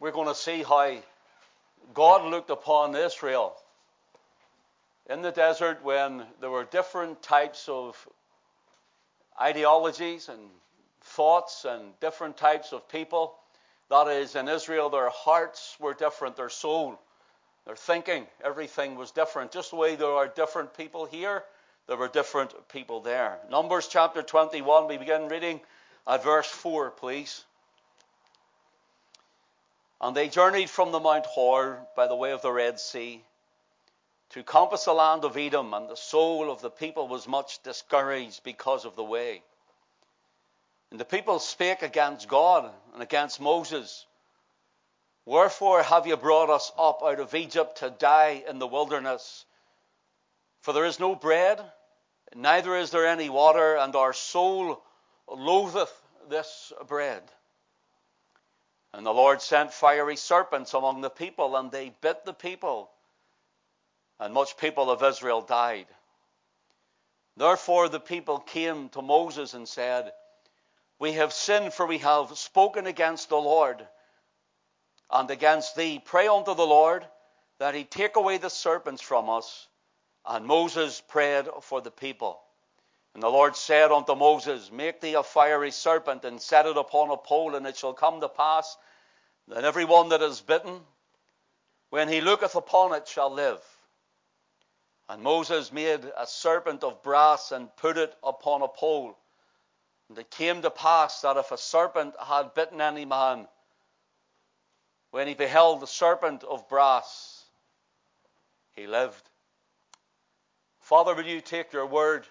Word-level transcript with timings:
we're 0.00 0.12
going 0.12 0.28
to 0.28 0.34
see 0.34 0.62
how 0.62 0.96
God 1.92 2.30
looked 2.30 2.50
upon 2.50 2.94
Israel 2.94 3.54
in 5.08 5.22
the 5.22 5.30
desert 5.30 5.84
when 5.84 6.24
there 6.40 6.50
were 6.50 6.64
different 6.64 7.22
types 7.22 7.68
of 7.68 7.96
ideologies 9.40 10.28
and 10.28 10.40
thoughts 11.02 11.64
and 11.64 11.98
different 12.00 12.36
types 12.36 12.72
of 12.72 12.88
people. 12.88 13.34
That 13.90 14.08
is, 14.08 14.34
in 14.34 14.48
Israel, 14.48 14.88
their 14.88 15.10
hearts 15.10 15.76
were 15.78 15.94
different, 15.94 16.36
their 16.36 16.48
soul, 16.48 16.98
their 17.66 17.76
thinking, 17.76 18.26
everything 18.42 18.96
was 18.96 19.10
different. 19.10 19.52
Just 19.52 19.70
the 19.70 19.76
way 19.76 19.94
there 19.96 20.08
are 20.08 20.28
different 20.28 20.76
people 20.76 21.04
here, 21.04 21.44
there 21.86 21.96
were 21.96 22.08
different 22.08 22.52
people 22.68 23.00
there. 23.00 23.38
Numbers 23.50 23.88
chapter 23.88 24.22
21, 24.22 24.88
we 24.88 24.96
begin 24.96 25.28
reading 25.28 25.60
at 26.06 26.24
verse 26.24 26.46
4, 26.46 26.90
please. 26.90 27.44
And 30.04 30.14
they 30.14 30.28
journeyed 30.28 30.68
from 30.68 30.92
the 30.92 31.00
Mount 31.00 31.24
Hor 31.24 31.86
by 31.96 32.08
the 32.08 32.14
way 32.14 32.32
of 32.32 32.42
the 32.42 32.52
Red 32.52 32.78
Sea 32.78 33.24
to 34.28 34.42
compass 34.42 34.84
the 34.84 34.92
land 34.92 35.24
of 35.24 35.38
Edom, 35.38 35.72
and 35.72 35.88
the 35.88 35.96
soul 35.96 36.50
of 36.50 36.60
the 36.60 36.68
people 36.68 37.08
was 37.08 37.26
much 37.26 37.62
discouraged 37.62 38.42
because 38.44 38.84
of 38.84 38.96
the 38.96 39.02
way. 39.02 39.42
And 40.90 41.00
the 41.00 41.06
people 41.06 41.38
spake 41.38 41.80
against 41.80 42.28
God 42.28 42.70
and 42.92 43.02
against 43.02 43.40
Moses. 43.40 44.04
Wherefore 45.24 45.82
have 45.82 46.06
you 46.06 46.18
brought 46.18 46.50
us 46.50 46.70
up 46.76 47.00
out 47.02 47.18
of 47.18 47.34
Egypt 47.34 47.78
to 47.78 47.88
die 47.88 48.44
in 48.46 48.58
the 48.58 48.66
wilderness? 48.66 49.46
For 50.60 50.74
there 50.74 50.84
is 50.84 51.00
no 51.00 51.14
bread, 51.14 51.64
neither 52.34 52.76
is 52.76 52.90
there 52.90 53.06
any 53.06 53.30
water, 53.30 53.76
and 53.76 53.96
our 53.96 54.12
soul 54.12 54.82
loatheth 55.26 55.98
this 56.28 56.74
bread. 56.86 57.22
And 58.94 59.04
the 59.04 59.12
Lord 59.12 59.42
sent 59.42 59.72
fiery 59.72 60.16
serpents 60.16 60.72
among 60.72 61.00
the 61.00 61.10
people, 61.10 61.56
and 61.56 61.70
they 61.70 61.92
bit 62.00 62.24
the 62.24 62.32
people, 62.32 62.90
and 64.18 64.32
much 64.32 64.56
people 64.56 64.90
of 64.90 65.02
Israel 65.02 65.42
died. 65.42 65.86
Therefore 67.36 67.88
the 67.88 68.00
people 68.00 68.38
came 68.38 68.88
to 68.90 69.02
Moses 69.02 69.54
and 69.54 69.68
said, 69.68 70.12
we 70.98 71.12
have 71.12 71.32
sinned, 71.32 71.74
for 71.74 71.86
we 71.86 71.98
have 71.98 72.38
spoken 72.38 72.86
against 72.86 73.28
the 73.28 73.36
Lord 73.36 73.86
and 75.10 75.30
against 75.30 75.76
thee. 75.76 76.00
Pray 76.02 76.28
unto 76.28 76.54
the 76.54 76.66
Lord 76.66 77.06
that 77.58 77.74
he 77.74 77.84
take 77.84 78.16
away 78.16 78.38
the 78.38 78.50
serpents 78.50 79.02
from 79.02 79.28
us. 79.28 79.68
And 80.24 80.46
Moses 80.46 81.02
prayed 81.06 81.46
for 81.60 81.80
the 81.80 81.90
people. 81.90 82.40
And 83.12 83.22
the 83.22 83.28
Lord 83.28 83.54
said 83.54 83.92
unto 83.92 84.14
Moses, 84.14 84.72
Make 84.72 85.00
thee 85.00 85.14
a 85.14 85.22
fiery 85.22 85.70
serpent 85.70 86.24
and 86.24 86.40
set 86.40 86.66
it 86.66 86.76
upon 86.76 87.10
a 87.10 87.16
pole, 87.16 87.54
and 87.54 87.66
it 87.66 87.76
shall 87.76 87.92
come 87.92 88.20
to 88.20 88.28
pass 88.28 88.76
that 89.48 89.64
every 89.64 89.84
one 89.84 90.08
that 90.10 90.22
is 90.22 90.40
bitten, 90.40 90.80
when 91.90 92.08
he 92.08 92.20
looketh 92.20 92.54
upon 92.54 92.94
it, 92.94 93.08
shall 93.08 93.32
live. 93.32 93.60
And 95.08 95.22
Moses 95.22 95.72
made 95.72 96.00
a 96.18 96.26
serpent 96.26 96.82
of 96.82 97.02
brass 97.02 97.52
and 97.52 97.74
put 97.76 97.98
it 97.98 98.14
upon 98.22 98.62
a 98.62 98.68
pole. 98.68 99.18
And 100.08 100.18
it 100.18 100.30
came 100.30 100.62
to 100.62 100.70
pass 100.70 101.20
that 101.20 101.36
if 101.36 101.50
a 101.50 101.58
serpent 101.58 102.14
had 102.18 102.54
bitten 102.54 102.80
any 102.80 103.04
man, 103.04 103.46
when 105.10 105.28
he 105.28 105.34
beheld 105.34 105.80
the 105.80 105.86
serpent 105.86 106.42
of 106.42 106.68
brass, 106.68 107.44
he 108.72 108.86
lived. 108.86 109.30
Father, 110.80 111.14
will 111.14 111.26
you 111.26 111.40
take 111.40 111.72
your 111.72 111.86
word 111.86 112.26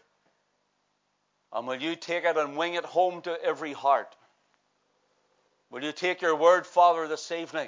and 1.51 1.67
will 1.67 1.81
you 1.81 1.95
take 1.95 2.25
it 2.25 2.37
and 2.37 2.57
wing 2.57 2.73
it 2.73 2.85
home 2.85 3.21
to 3.21 3.41
every 3.43 3.73
heart? 3.73 4.15
Will 5.73 5.83
you 5.83 5.91
take 5.91 6.21
your 6.21 6.35
word, 6.35 6.67
Father, 6.67 7.07
this 7.07 7.31
evening? 7.31 7.67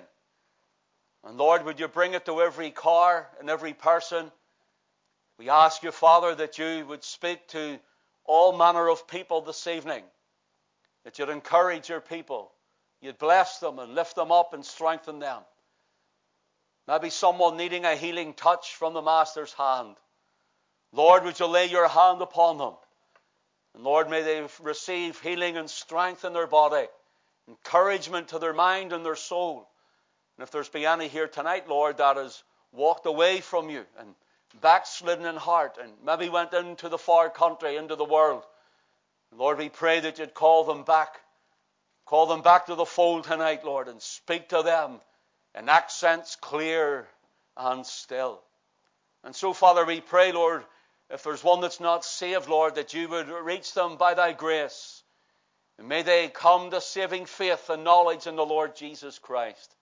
And 1.24 1.40
Lord, 1.40 1.66
would 1.66 1.80
you 1.80 1.88
bring 1.88 2.14
it 2.14 2.28
to 2.28 2.40
every 2.40 2.70
car 2.70 3.28
and 3.40 3.50
every 3.50 3.74
person? 3.74 4.32
We 5.40 5.50
ask 5.50 5.82
you, 5.82 5.92
Father, 5.92 6.36
that 6.36 6.60
you 6.60 6.86
would 6.88 7.04
speak 7.04 7.48
to 7.48 7.80
all 8.24 8.56
manner 8.56 8.90
of 8.90 9.08
people 9.08 9.42
this 9.42 9.66
evening. 9.66 10.04
That 11.04 11.18
you'd 11.18 11.30
encourage 11.30 11.90
your 11.90 12.00
people. 12.00 12.52
You'd 13.02 13.18
bless 13.18 13.58
them 13.58 13.80
and 13.80 13.96
lift 13.96 14.16
them 14.16 14.32
up 14.32 14.54
and 14.54 14.64
strengthen 14.64 15.18
them. 15.18 15.42
Maybe 16.88 17.10
someone 17.10 17.58
needing 17.58 17.86
a 17.86 17.96
healing 17.96 18.36
touch 18.36 18.76
from 18.76 18.94
the 18.94 19.02
Master's 19.02 19.54
hand. 19.54 19.96
Lord, 20.92 21.24
would 21.24 21.40
you 21.40 21.48
lay 21.48 21.66
your 21.66 21.88
hand 21.88 22.22
upon 22.22 22.60
them? 22.60 22.74
And 23.74 23.84
Lord, 23.84 24.12
may 24.12 24.22
they 24.22 24.48
receive 24.62 25.20
healing 25.22 25.58
and 25.58 25.68
strength 25.68 26.24
in 26.24 26.34
their 26.34 26.46
body, 26.46 26.86
encouragement 27.48 28.30
to 28.30 28.40
their 28.40 28.54
mind 28.54 28.94
and 28.94 29.06
their 29.06 29.16
soul. 29.16 29.70
And 30.38 30.44
if 30.44 30.52
there's 30.52 30.70
been 30.70 30.86
any 30.86 31.08
here 31.08 31.28
tonight, 31.28 31.68
Lord, 31.68 31.98
that 31.98 32.18
has 32.18 32.44
walked 32.72 33.06
away 33.06 33.42
from 33.42 33.70
you 33.70 33.86
and 34.00 34.16
backslidden 34.62 35.26
in 35.26 35.36
heart 35.36 35.78
and 35.82 35.92
maybe 36.04 36.30
went 36.30 36.54
into 36.54 36.90
the 36.90 36.98
far 36.98 37.30
country, 37.30 37.76
into 37.76 37.96
the 37.96 38.06
world. 38.06 38.44
Lord, 39.36 39.58
we 39.58 39.70
pray 39.70 40.00
that 40.02 40.20
you'd 40.20 40.34
call 40.34 40.64
them 40.64 40.84
back. 40.84 41.20
Call 42.06 42.28
them 42.28 42.42
back 42.42 42.68
to 42.68 42.76
the 42.76 42.86
fold 42.86 43.24
tonight, 43.24 43.66
Lord, 43.66 43.88
and 43.88 44.02
speak 44.02 44.50
to 44.50 44.62
them 44.62 45.02
in 45.58 45.70
accents 45.70 46.36
clear 46.36 47.08
and 47.58 47.86
still. 47.86 48.42
And 49.24 49.36
so, 49.36 49.54
Father, 49.54 49.86
we 49.86 50.02
pray, 50.02 50.32
Lord, 50.32 50.64
if 51.10 51.24
there's 51.24 51.44
one 51.44 51.62
that's 51.62 51.80
not 51.80 52.06
saved, 52.06 52.48
Lord, 52.48 52.76
that 52.76 52.94
you 52.94 53.10
would 53.10 53.28
reach 53.28 53.74
them 53.74 53.98
by 53.98 54.14
thy 54.14 54.34
grace. 54.34 54.95
And 55.78 55.90
may 55.90 56.04
they 56.04 56.30
come 56.30 56.72
to 56.72 56.82
saving 56.82 57.26
faith 57.26 57.70
and 57.70 57.84
knowledge 57.84 58.28
in 58.28 58.36
the 58.36 58.46
Lord 58.46 58.76
Jesus 58.76 59.20
Christ. 59.20 59.76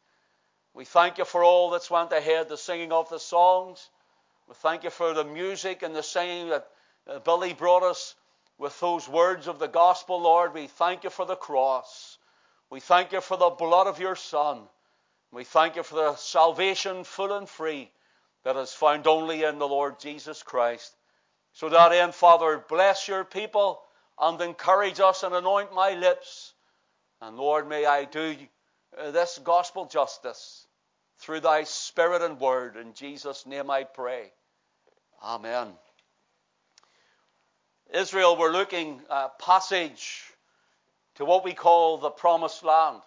We 0.73 0.85
thank 0.85 1.19
you 1.19 1.25
for 1.25 1.43
all 1.43 1.69
that's 1.69 1.91
went 1.91 2.11
ahead, 2.11 2.49
the 2.49 2.57
singing 2.57 2.91
of 2.91 3.09
the 3.09 3.19
songs. 3.19 3.89
We 4.47 4.55
thank 4.55 4.83
you 4.83 4.89
for 4.89 5.13
the 5.13 5.23
music 5.23 5.83
and 5.83 5.95
the 5.95 6.01
singing 6.01 6.49
that 6.49 6.67
Billy 7.23 7.53
brought 7.53 7.83
us 7.83 8.15
with 8.57 8.79
those 8.79 9.07
words 9.07 9.47
of 9.47 9.59
the 9.59 9.67
gospel, 9.67 10.21
Lord. 10.21 10.53
We 10.53 10.67
thank 10.67 11.03
you 11.03 11.09
for 11.09 11.25
the 11.25 11.35
cross. 11.35 12.17
We 12.69 12.79
thank 12.79 13.11
you 13.11 13.21
for 13.21 13.37
the 13.37 13.51
blood 13.51 13.87
of 13.87 13.99
your 13.99 14.15
Son. 14.15 14.61
We 15.31 15.43
thank 15.43 15.75
you 15.75 15.83
for 15.83 15.95
the 15.95 16.15
salvation 16.15 17.03
full 17.03 17.33
and 17.33 17.47
free 17.47 17.91
that 18.43 18.55
is 18.55 18.73
found 18.73 19.05
only 19.05 19.43
in 19.43 19.59
the 19.59 19.67
Lord 19.67 19.99
Jesus 19.99 20.43
Christ. 20.43 20.95
So 21.53 21.69
that 21.69 21.91
end, 21.91 22.15
Father, 22.15 22.63
bless 22.67 23.07
your 23.07 23.23
people 23.23 23.81
and 24.19 24.39
encourage 24.41 24.99
us 24.99 25.23
and 25.23 25.33
anoint 25.33 25.73
my 25.73 25.93
lips. 25.93 26.53
And 27.21 27.37
Lord, 27.37 27.67
may 27.67 27.85
I 27.85 28.05
do 28.05 28.35
uh, 28.97 29.11
this 29.11 29.39
gospel 29.43 29.85
justice 29.85 30.67
through 31.19 31.39
thy 31.39 31.63
Spirit 31.63 32.21
and 32.21 32.39
word. 32.39 32.75
In 32.75 32.93
Jesus' 32.93 33.45
name 33.45 33.69
I 33.69 33.83
pray. 33.83 34.31
Amen. 35.23 35.69
Israel 37.93 38.35
were 38.35 38.51
looking 38.51 39.01
a 39.09 39.29
passage 39.39 40.23
to 41.15 41.25
what 41.25 41.43
we 41.45 41.53
call 41.53 41.97
the 41.97 42.09
promised 42.09 42.63
land, 42.63 43.01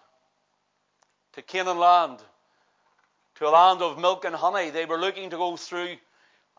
to 1.33 1.41
Canaan 1.41 1.77
land, 1.77 2.19
to 3.35 3.47
a 3.47 3.49
land 3.49 3.81
of 3.81 3.99
milk 3.99 4.25
and 4.25 4.35
honey. 4.35 4.69
They 4.69 4.85
were 4.85 4.97
looking 4.97 5.29
to 5.29 5.37
go 5.37 5.57
through, 5.57 5.97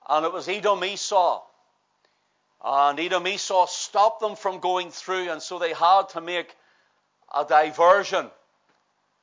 and 0.08 0.26
it 0.26 0.32
was 0.32 0.48
Edom 0.48 0.84
Esau. 0.84 1.42
And 2.64 2.98
Edom 2.98 3.26
Esau 3.26 3.66
stopped 3.66 4.20
them 4.20 4.36
from 4.36 4.58
going 4.58 4.90
through, 4.90 5.30
and 5.30 5.42
so 5.42 5.58
they 5.58 5.72
had 5.72 6.08
to 6.10 6.20
make 6.20 6.56
a 7.34 7.44
diversion. 7.44 8.30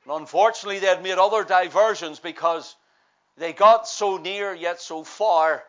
And 0.04 0.12
unfortunately, 0.12 0.78
they 0.78 0.86
had 0.86 1.02
made 1.02 1.18
other 1.18 1.44
diversions 1.44 2.18
because 2.18 2.76
they 3.36 3.52
got 3.52 3.86
so 3.86 4.16
near 4.16 4.54
yet 4.54 4.80
so 4.80 5.04
far 5.04 5.64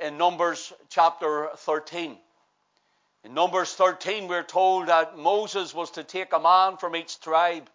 in 0.00 0.18
Numbers 0.18 0.72
chapter 0.88 1.50
13. 1.56 2.16
In 3.24 3.34
Numbers 3.34 3.74
13, 3.74 4.28
we're 4.28 4.42
told 4.42 4.88
that 4.88 5.18
Moses 5.18 5.74
was 5.74 5.90
to 5.92 6.04
take 6.04 6.32
a 6.32 6.40
man 6.40 6.76
from 6.76 6.96
each 6.96 7.20
tribe, 7.20 7.68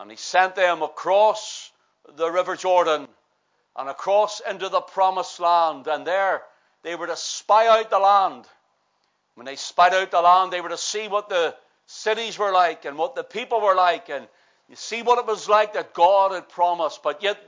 and 0.00 0.10
he 0.10 0.16
sent 0.16 0.54
them 0.54 0.82
across 0.82 1.70
the 2.16 2.30
River 2.30 2.56
Jordan 2.56 3.06
and 3.76 3.88
across 3.88 4.40
into 4.40 4.68
the 4.68 4.80
promised 4.80 5.38
land. 5.40 5.86
And 5.86 6.06
there 6.06 6.42
they 6.82 6.94
were 6.94 7.06
to 7.06 7.16
spy 7.16 7.68
out 7.68 7.90
the 7.90 7.98
land. 7.98 8.44
When 9.34 9.46
they 9.46 9.56
spied 9.56 9.94
out 9.94 10.10
the 10.10 10.20
land, 10.20 10.52
they 10.52 10.60
were 10.60 10.68
to 10.68 10.76
see 10.76 11.08
what 11.08 11.28
the 11.28 11.54
cities 11.86 12.38
were 12.38 12.52
like 12.52 12.84
and 12.84 12.98
what 12.98 13.14
the 13.14 13.24
people 13.24 13.60
were 13.60 13.74
like 13.74 14.08
and 14.08 14.26
you 14.68 14.76
see 14.76 15.02
what 15.02 15.18
it 15.18 15.26
was 15.26 15.48
like 15.48 15.74
that 15.74 15.94
God 15.94 16.32
had 16.32 16.48
promised, 16.48 17.02
but 17.02 17.22
yet 17.22 17.38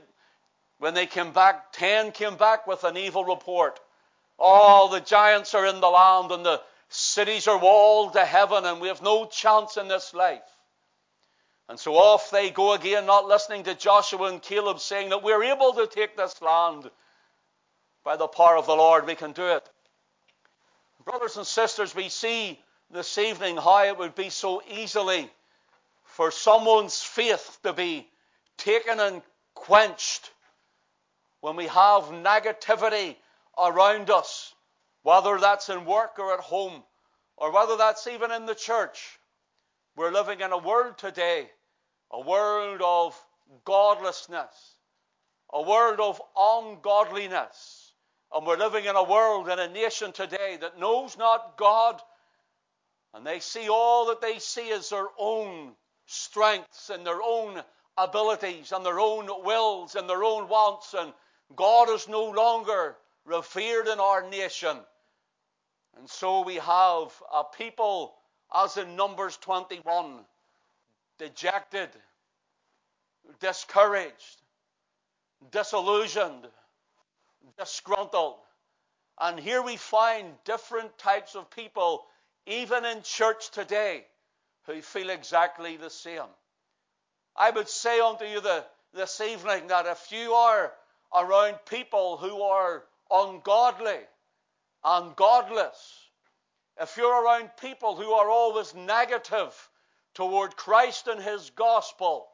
when 0.77 0.93
they 0.93 1.05
came 1.05 1.31
back, 1.31 1.71
ten 1.71 2.11
came 2.11 2.35
back 2.35 2.67
with 2.67 2.83
an 2.83 2.97
evil 2.97 3.23
report. 3.23 3.79
All 4.37 4.89
the 4.89 4.99
giants 4.99 5.53
are 5.53 5.65
in 5.65 5.79
the 5.79 5.87
land 5.87 6.31
and 6.31 6.45
the 6.45 6.61
cities 6.89 7.47
are 7.47 7.57
walled 7.57 8.13
to 8.13 8.25
heaven 8.25 8.65
and 8.65 8.81
we 8.81 8.89
have 8.89 9.01
no 9.01 9.25
chance 9.25 9.77
in 9.77 9.87
this 9.87 10.13
life. 10.13 10.43
And 11.67 11.79
so 11.79 11.95
off 11.95 12.29
they 12.29 12.51
go 12.51 12.73
again, 12.73 13.05
not 13.05 13.25
listening 13.25 13.63
to 13.63 13.73
Joshua 13.73 14.29
and 14.29 14.41
Caleb 14.41 14.79
saying 14.79 15.09
that 15.09 15.23
we're 15.23 15.43
able 15.43 15.73
to 15.73 15.87
take 15.87 16.15
this 16.15 16.41
land. 16.41 16.89
By 18.05 18.17
the 18.17 18.27
power 18.27 18.55
of 18.55 18.67
the 18.67 18.75
Lord, 18.75 19.07
we 19.07 19.15
can 19.15 19.31
do 19.31 19.47
it. 19.47 19.67
Brothers 21.03 21.37
and 21.37 21.45
sisters, 21.45 21.95
we 21.95 22.09
see 22.09 22.59
this 22.91 23.17
evening 23.17 23.57
how 23.57 23.83
it 23.83 23.97
would 23.97 24.13
be 24.13 24.29
so 24.29 24.61
easily 24.69 25.27
for 26.03 26.29
someone's 26.29 27.01
faith 27.01 27.57
to 27.63 27.73
be 27.73 28.07
taken 28.57 28.99
and 28.99 29.23
quenched 29.55 30.31
when 31.41 31.55
we 31.55 31.65
have 31.65 32.03
negativity 32.05 33.15
around 33.57 34.11
us, 34.11 34.53
whether 35.01 35.39
that's 35.39 35.69
in 35.69 35.85
work 35.85 36.19
or 36.19 36.31
at 36.35 36.41
home, 36.41 36.83
or 37.37 37.51
whether 37.51 37.75
that's 37.75 38.05
even 38.05 38.31
in 38.31 38.45
the 38.45 38.55
church. 38.55 39.17
We're 39.95 40.11
living 40.11 40.41
in 40.41 40.51
a 40.51 40.57
world 40.59 40.99
today, 40.99 41.49
a 42.11 42.21
world 42.21 42.81
of 42.83 43.19
godlessness, 43.63 44.75
a 45.51 45.63
world 45.63 45.99
of 45.99 46.21
ungodliness. 46.37 47.84
And 48.35 48.45
we're 48.45 48.57
living 48.57 48.83
in 48.83 48.97
a 48.97 49.03
world, 49.03 49.47
and 49.47 49.61
a 49.61 49.69
nation 49.69 50.11
today 50.11 50.57
that 50.59 50.77
knows 50.77 51.17
not 51.17 51.55
God, 51.57 52.01
and 53.13 53.25
they 53.25 53.39
see 53.39 53.69
all 53.69 54.07
that 54.07 54.19
they 54.19 54.39
see 54.39 54.71
as 54.71 54.89
their 54.89 55.07
own 55.17 55.71
strengths 56.05 56.89
and 56.89 57.07
their 57.07 57.21
own 57.23 57.61
abilities 57.97 58.73
and 58.73 58.85
their 58.85 58.99
own 58.99 59.29
wills 59.45 59.95
and 59.95 60.09
their 60.09 60.25
own 60.25 60.49
wants. 60.49 60.93
And 60.93 61.13
God 61.55 61.89
is 61.89 62.09
no 62.09 62.25
longer 62.25 62.97
revered 63.23 63.87
in 63.87 64.01
our 64.01 64.29
nation. 64.29 64.77
And 65.97 66.09
so 66.09 66.43
we 66.43 66.55
have 66.55 67.13
a 67.33 67.43
people, 67.57 68.15
as 68.53 68.75
in 68.75 68.97
Numbers 68.97 69.37
21, 69.37 70.19
dejected, 71.19 71.89
discouraged, 73.39 74.41
disillusioned, 75.51 76.47
disgruntled. 77.57 78.35
And 79.19 79.39
here 79.39 79.61
we 79.61 79.77
find 79.77 80.33
different 80.43 80.97
types 80.97 81.35
of 81.35 81.49
people, 81.49 82.05
even 82.45 82.85
in 82.85 83.01
church 83.01 83.51
today, 83.51 84.05
who 84.65 84.81
feel 84.81 85.09
exactly 85.09 85.77
the 85.77 85.89
same. 85.89 86.29
I 87.35 87.51
would 87.51 87.69
say 87.69 87.99
unto 87.99 88.25
you 88.25 88.41
the, 88.41 88.65
this 88.93 89.21
evening 89.21 89.67
that 89.67 89.85
if 89.85 90.11
you 90.11 90.33
are 90.33 90.73
around 91.13 91.57
people 91.69 92.17
who 92.17 92.41
are 92.41 92.83
ungodly 93.09 93.99
and 94.83 95.15
godless, 95.15 96.09
if 96.79 96.97
you're 96.97 97.23
around 97.23 97.51
people 97.59 97.95
who 97.95 98.11
are 98.11 98.29
always 98.29 98.73
negative 98.73 99.69
toward 100.13 100.57
Christ 100.57 101.07
and 101.07 101.21
His 101.21 101.51
gospel, 101.51 102.27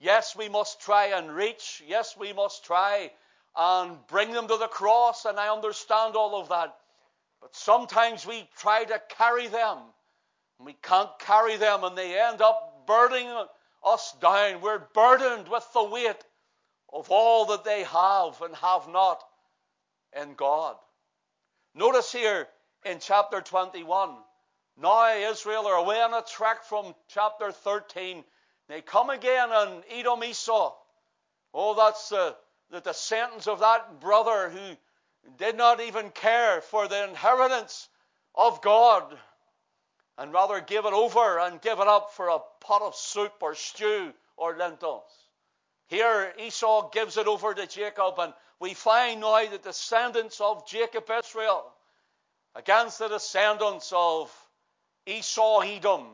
yes, 0.00 0.34
we 0.34 0.48
must 0.48 0.80
try 0.80 1.08
and 1.08 1.34
reach. 1.34 1.82
Yes, 1.86 2.16
we 2.16 2.32
must 2.32 2.64
try 2.64 3.10
and 3.56 3.98
bring 4.08 4.32
them 4.32 4.48
to 4.48 4.56
the 4.56 4.68
cross, 4.68 5.24
and 5.24 5.38
I 5.38 5.52
understand 5.52 6.16
all 6.16 6.40
of 6.40 6.48
that. 6.48 6.74
But 7.40 7.54
sometimes 7.54 8.26
we 8.26 8.48
try 8.56 8.84
to 8.84 9.02
carry 9.16 9.48
them, 9.48 9.78
and 10.58 10.66
we 10.66 10.74
can't 10.74 11.10
carry 11.18 11.56
them, 11.56 11.84
and 11.84 11.96
they 11.96 12.18
end 12.18 12.40
up 12.40 12.86
burdening 12.86 13.46
us 13.84 14.14
down. 14.20 14.60
We're 14.60 14.82
burdened 14.94 15.48
with 15.48 15.66
the 15.72 15.84
weight 15.84 16.24
of 16.92 17.10
all 17.10 17.46
that 17.46 17.64
they 17.64 17.82
have 17.84 18.40
and 18.42 18.54
have 18.56 18.88
not 18.88 19.22
in 20.20 20.34
God. 20.34 20.76
Notice 21.74 22.12
here 22.12 22.46
in 22.84 22.98
chapter 23.00 23.40
21, 23.40 24.10
now 24.80 25.14
Israel 25.14 25.66
are 25.66 25.76
away 25.76 26.00
on 26.00 26.14
a 26.14 26.22
trek 26.22 26.64
from 26.64 26.94
chapter 27.08 27.50
13. 27.50 28.24
They 28.68 28.80
come 28.82 29.10
again 29.10 29.50
on 29.50 29.82
Edom 29.90 30.22
Esau. 30.24 30.74
Oh, 31.54 31.74
that's 31.74 32.08
the, 32.08 32.36
the, 32.72 32.80
the 32.80 32.92
sentence 32.92 33.46
of 33.46 33.60
that 33.60 34.00
brother 34.00 34.50
who 34.50 34.76
did 35.38 35.56
not 35.56 35.80
even 35.80 36.10
care 36.10 36.60
for 36.60 36.88
the 36.88 37.08
inheritance 37.08 37.88
of 38.34 38.60
God 38.62 39.16
and 40.18 40.32
rather 40.32 40.60
give 40.60 40.86
it 40.86 40.92
over 40.92 41.38
and 41.38 41.60
give 41.60 41.78
it 41.78 41.86
up 41.86 42.12
for 42.14 42.28
a 42.28 42.38
pot 42.60 42.82
of 42.82 42.96
soup 42.96 43.34
or 43.40 43.54
stew 43.54 44.12
or 44.36 44.56
lentils. 44.56 45.10
Here, 45.86 46.32
Esau 46.38 46.88
gives 46.90 47.18
it 47.18 47.26
over 47.26 47.52
to 47.52 47.66
Jacob, 47.66 48.14
and 48.18 48.32
we 48.58 48.72
find 48.72 49.20
now 49.20 49.44
the 49.46 49.58
descendants 49.58 50.40
of 50.40 50.66
Jacob 50.66 51.04
Israel 51.10 51.70
against 52.54 52.98
the 52.98 53.08
descendants 53.08 53.92
of 53.94 54.32
Esau 55.06 55.60
Edom. 55.60 56.06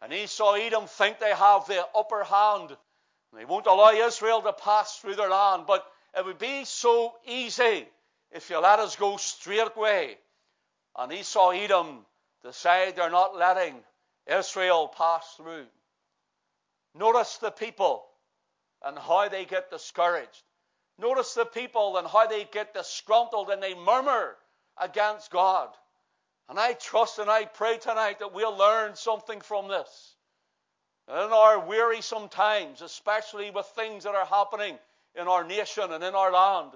And 0.00 0.12
Esau 0.12 0.54
Edom 0.54 0.86
think 0.86 1.18
they 1.18 1.34
have 1.34 1.66
the 1.66 1.84
upper 1.94 2.24
hand. 2.24 2.76
They 3.34 3.44
won't 3.44 3.66
allow 3.66 3.92
Israel 3.92 4.42
to 4.42 4.52
pass 4.52 4.98
through 4.98 5.16
their 5.16 5.28
land, 5.30 5.64
but 5.66 5.86
it 6.16 6.24
would 6.24 6.38
be 6.38 6.64
so 6.64 7.14
easy 7.24 7.86
if 8.30 8.50
you 8.50 8.58
let 8.58 8.80
us 8.80 8.96
go 8.96 9.16
straightway. 9.16 10.18
And 10.96 11.12
Esau 11.12 11.50
Edom 11.50 12.04
decide 12.42 12.96
they're 12.96 13.10
not 13.10 13.36
letting 13.36 13.76
Israel 14.26 14.88
pass 14.88 15.34
through. 15.36 15.66
Notice 16.94 17.36
the 17.36 17.50
people 17.50 18.04
and 18.84 18.98
how 18.98 19.28
they 19.28 19.44
get 19.44 19.70
discouraged. 19.70 20.42
Notice 20.98 21.34
the 21.34 21.44
people 21.44 21.96
and 21.96 22.06
how 22.06 22.26
they 22.26 22.44
get 22.44 22.74
disgruntled 22.74 23.50
and 23.50 23.62
they 23.62 23.74
murmur 23.74 24.36
against 24.76 25.30
God. 25.30 25.68
And 26.48 26.58
I 26.58 26.72
trust 26.72 27.18
and 27.18 27.30
I 27.30 27.44
pray 27.44 27.78
tonight 27.78 28.18
that 28.18 28.34
we'll 28.34 28.56
learn 28.56 28.96
something 28.96 29.40
from 29.40 29.68
this. 29.68 30.16
In 31.10 31.32
our 31.32 31.58
wearisome 31.58 32.28
times, 32.28 32.82
especially 32.82 33.50
with 33.50 33.66
things 33.66 34.04
that 34.04 34.14
are 34.14 34.26
happening 34.26 34.78
in 35.16 35.26
our 35.26 35.44
nation 35.44 35.92
and 35.92 36.04
in 36.04 36.14
our 36.14 36.30
land, 36.30 36.70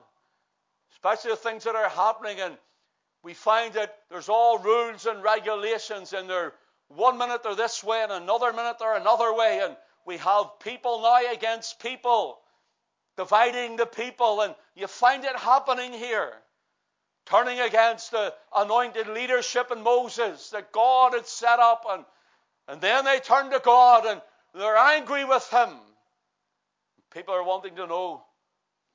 especially 0.93 1.31
the 1.31 1.37
things 1.37 1.65
that 1.65 1.77
are 1.77 1.89
happening, 1.89 2.41
and 2.41 2.57
we 3.23 3.33
find 3.33 3.75
that 3.75 3.97
there's 4.11 4.29
all 4.29 4.59
rules 4.59 5.07
and 5.07 5.23
regulations, 5.23 6.13
and 6.13 6.29
they're 6.29 6.53
one 6.89 7.17
minute 7.17 7.43
they're 7.43 7.55
this 7.55 7.83
way, 7.85 8.03
and 8.03 8.13
another 8.13 8.53
minute 8.53 8.77
they're 8.81 8.97
another 8.97 9.33
way, 9.33 9.61
and 9.63 9.77
we 10.05 10.17
have 10.19 10.59
people 10.59 11.01
now 11.01 11.33
against 11.33 11.81
people, 11.81 12.39
dividing 13.17 13.77
the 13.77 13.87
people, 13.87 14.41
and 14.41 14.55
you 14.75 14.87
find 14.87 15.25
it 15.25 15.37
happening 15.37 15.93
here. 15.93 16.33
Turning 17.27 17.61
against 17.61 18.11
the 18.11 18.35
anointed 18.55 19.09
leadership 19.09 19.71
in 19.71 19.83
Moses 19.83 20.51
that 20.51 20.73
God 20.73 21.15
had 21.15 21.27
set 21.27 21.59
up, 21.59 21.87
and, 21.89 22.05
and 22.69 22.81
then 22.81 23.05
they 23.05 23.21
turn 23.21 23.51
to 23.51 23.61
God 23.61 24.07
and 24.07 24.21
they're 24.55 24.77
angry 24.77 25.25
with 25.25 25.49
Him. 25.51 25.71
People 27.13 27.35
are 27.35 27.45
wanting 27.45 27.77
to 27.77 27.87
know 27.87 28.23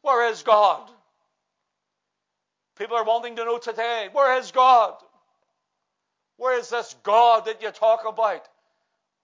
where 0.01 0.29
is 0.29 0.43
God? 0.43 0.89
People 2.77 2.95
are 2.97 3.03
wanting 3.03 3.35
to 3.35 3.45
know 3.45 3.57
today 3.57 4.09
where 4.11 4.37
is 4.39 4.51
God? 4.51 4.95
Where 6.37 6.57
is 6.57 6.69
this 6.69 6.95
God 7.03 7.45
that 7.45 7.61
you 7.61 7.69
talk 7.71 8.05
about? 8.07 8.47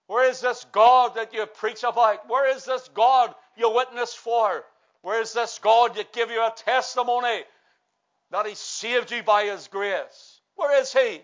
Where 0.06 0.28
is 0.28 0.40
this 0.40 0.64
God 0.70 1.16
that 1.16 1.32
you 1.32 1.44
preach 1.46 1.82
about? 1.82 2.28
Where 2.28 2.54
is 2.54 2.64
this 2.64 2.88
God 2.94 3.34
you 3.56 3.70
witness 3.70 4.14
for? 4.14 4.64
Where 5.02 5.20
is 5.20 5.32
this 5.32 5.58
God 5.58 5.94
that 5.94 6.12
give 6.12 6.30
you 6.30 6.40
a 6.42 6.52
testimony 6.54 7.42
that 8.30 8.46
He 8.46 8.54
saved 8.54 9.10
you 9.10 9.22
by 9.22 9.44
His 9.44 9.68
grace? 9.68 10.40
Where 10.56 10.80
is 10.80 10.92
He? 10.92 11.22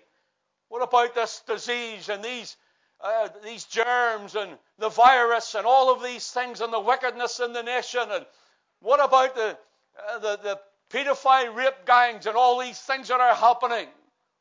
What 0.68 0.82
about 0.82 1.14
this 1.14 1.42
disease 1.46 2.08
and 2.08 2.24
these, 2.24 2.56
uh, 3.02 3.28
these 3.44 3.64
germs 3.64 4.34
and 4.34 4.52
the 4.78 4.88
virus 4.88 5.54
and 5.54 5.66
all 5.66 5.92
of 5.92 6.02
these 6.02 6.30
things 6.30 6.60
and 6.60 6.72
the 6.72 6.80
wickedness 6.80 7.40
in 7.40 7.52
the 7.52 7.62
nation? 7.62 8.02
And 8.10 8.24
what 8.80 9.04
about 9.04 9.34
the, 9.34 9.58
uh, 10.10 10.18
the, 10.18 10.38
the 10.42 10.60
pedophile 10.90 11.54
rape 11.54 11.86
gangs 11.86 12.26
and 12.26 12.36
all 12.36 12.60
these 12.60 12.78
things 12.78 13.08
that 13.08 13.20
are 13.20 13.34
happening? 13.34 13.88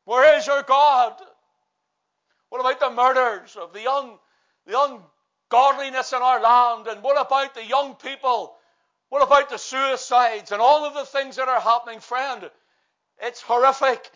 Where 0.05 0.37
is 0.37 0.47
your 0.47 0.63
God? 0.63 1.13
What 2.49 2.59
about 2.59 2.79
the 2.79 2.91
murders 2.91 3.55
of 3.55 3.73
the 3.73 3.81
young 3.81 4.17
the 4.65 4.99
ungodliness 5.49 6.13
in 6.13 6.21
our 6.21 6.41
land? 6.41 6.87
And 6.87 7.01
what 7.01 7.19
about 7.19 7.55
the 7.55 7.65
young 7.65 7.95
people? 7.95 8.55
What 9.09 9.23
about 9.23 9.49
the 9.49 9.57
suicides 9.57 10.51
and 10.51 10.61
all 10.61 10.85
of 10.85 10.93
the 10.93 11.05
things 11.05 11.37
that 11.37 11.47
are 11.47 11.59
happening, 11.59 11.99
friend? 11.99 12.49
It's 13.21 13.41
horrific. 13.41 14.09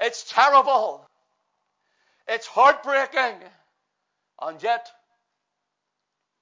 It's 0.00 0.30
terrible. 0.30 1.07
It's 2.28 2.46
heartbreaking. 2.46 3.40
And 4.40 4.62
yet, 4.62 4.90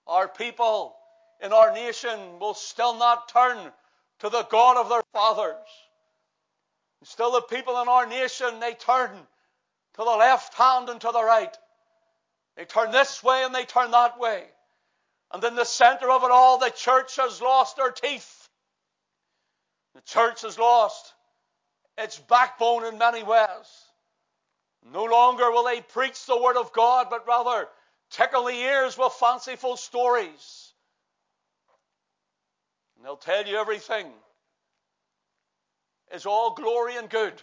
our 0.07 0.28
people 0.28 0.95
in 1.40 1.52
our 1.52 1.73
nation 1.73 2.38
will 2.40 2.55
still 2.55 2.99
not 2.99 3.28
turn 3.28 3.73
to 4.21 4.28
the 4.28 4.43
God 4.50 4.76
of 4.76 4.88
their 4.88 5.02
fathers. 5.12 5.55
Still, 7.05 7.31
the 7.31 7.43
people 7.43 7.81
in 7.81 7.88
our 7.88 8.07
nation, 8.07 8.59
they 8.59 8.75
turn 8.75 9.11
to 9.11 9.99
the 9.99 10.05
left 10.05 10.55
hand 10.55 10.88
and 10.88 11.00
to 11.00 11.11
the 11.12 11.23
right. 11.23 11.57
They 12.57 12.64
turn 12.64 12.90
this 12.90 13.23
way 13.23 13.45
and 13.45 13.55
they 13.55 13.64
turn 13.64 13.93
that 13.93 14.19
way. 14.19 14.45
And 15.33 15.43
in 15.45 15.55
the 15.55 15.64
center 15.64 16.11
of 16.11 16.25
it 16.25 16.31
all, 16.31 16.59
the 16.59 16.71
church 16.71 17.16
has 17.16 17.40
lost 17.40 17.78
her 17.78 17.93
teeth. 17.93 18.49
The 19.95 20.00
church 20.02 20.43
has 20.43 20.59
lost 20.59 21.14
its 21.97 22.19
backbone 22.19 22.85
in 22.85 22.99
many 22.99 23.23
ways. 23.23 23.86
No 24.93 25.05
longer 25.05 25.50
will 25.50 25.64
they 25.64 25.81
preach 25.81 26.26
the 26.26 26.40
Word 26.40 26.57
of 26.57 26.73
God, 26.73 27.09
but 27.11 27.26
rather 27.26 27.69
tickle 28.11 28.45
the 28.45 28.55
ears 28.55 28.97
with 28.97 29.12
fanciful 29.12 29.76
stories. 29.76 30.73
And 32.97 33.05
they'll 33.05 33.16
tell 33.16 33.47
you 33.47 33.57
everything 33.57 34.07
is 36.12 36.26
all 36.26 36.55
glory 36.55 36.97
and 36.97 37.11
good. 37.11 37.35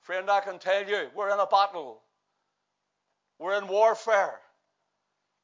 Friend, 0.00 0.30
I 0.30 0.40
can 0.40 0.58
tell 0.58 0.88
you, 0.88 1.08
we're 1.14 1.30
in 1.30 1.38
a 1.38 1.46
battle. 1.46 2.00
We're 3.38 3.58
in 3.58 3.68
warfare. 3.68 4.40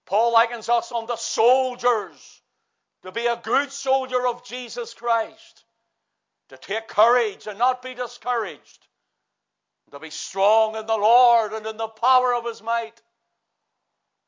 Paul 0.06 0.32
likens 0.32 0.68
us 0.68 0.92
unto 0.92 1.16
soldiers 1.16 2.42
to 3.02 3.12
be 3.12 3.26
a 3.26 3.36
good 3.36 3.70
soldier 3.70 4.26
of 4.26 4.44
Jesus 4.44 4.94
Christ, 4.94 5.64
to 6.48 6.56
take 6.56 6.88
courage 6.88 7.46
and 7.46 7.58
not 7.58 7.82
be 7.82 7.94
discouraged, 7.94 8.86
to 9.90 9.98
be 9.98 10.10
strong 10.10 10.76
in 10.76 10.86
the 10.86 10.96
Lord 10.96 11.52
and 11.52 11.66
in 11.66 11.76
the 11.76 11.88
power 11.88 12.34
of 12.34 12.44
his 12.44 12.62
might. 12.62 13.00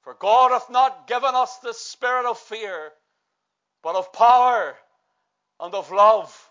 For 0.03 0.15
God 0.15 0.53
hath 0.53 0.71
not 0.71 1.07
given 1.07 1.35
us 1.35 1.59
the 1.59 1.75
spirit 1.75 2.25
of 2.25 2.39
fear, 2.39 2.93
but 3.83 3.97
of 3.97 4.13
power 4.13 4.77
and 5.61 5.75
of 5.75 5.91
love 5.91 6.51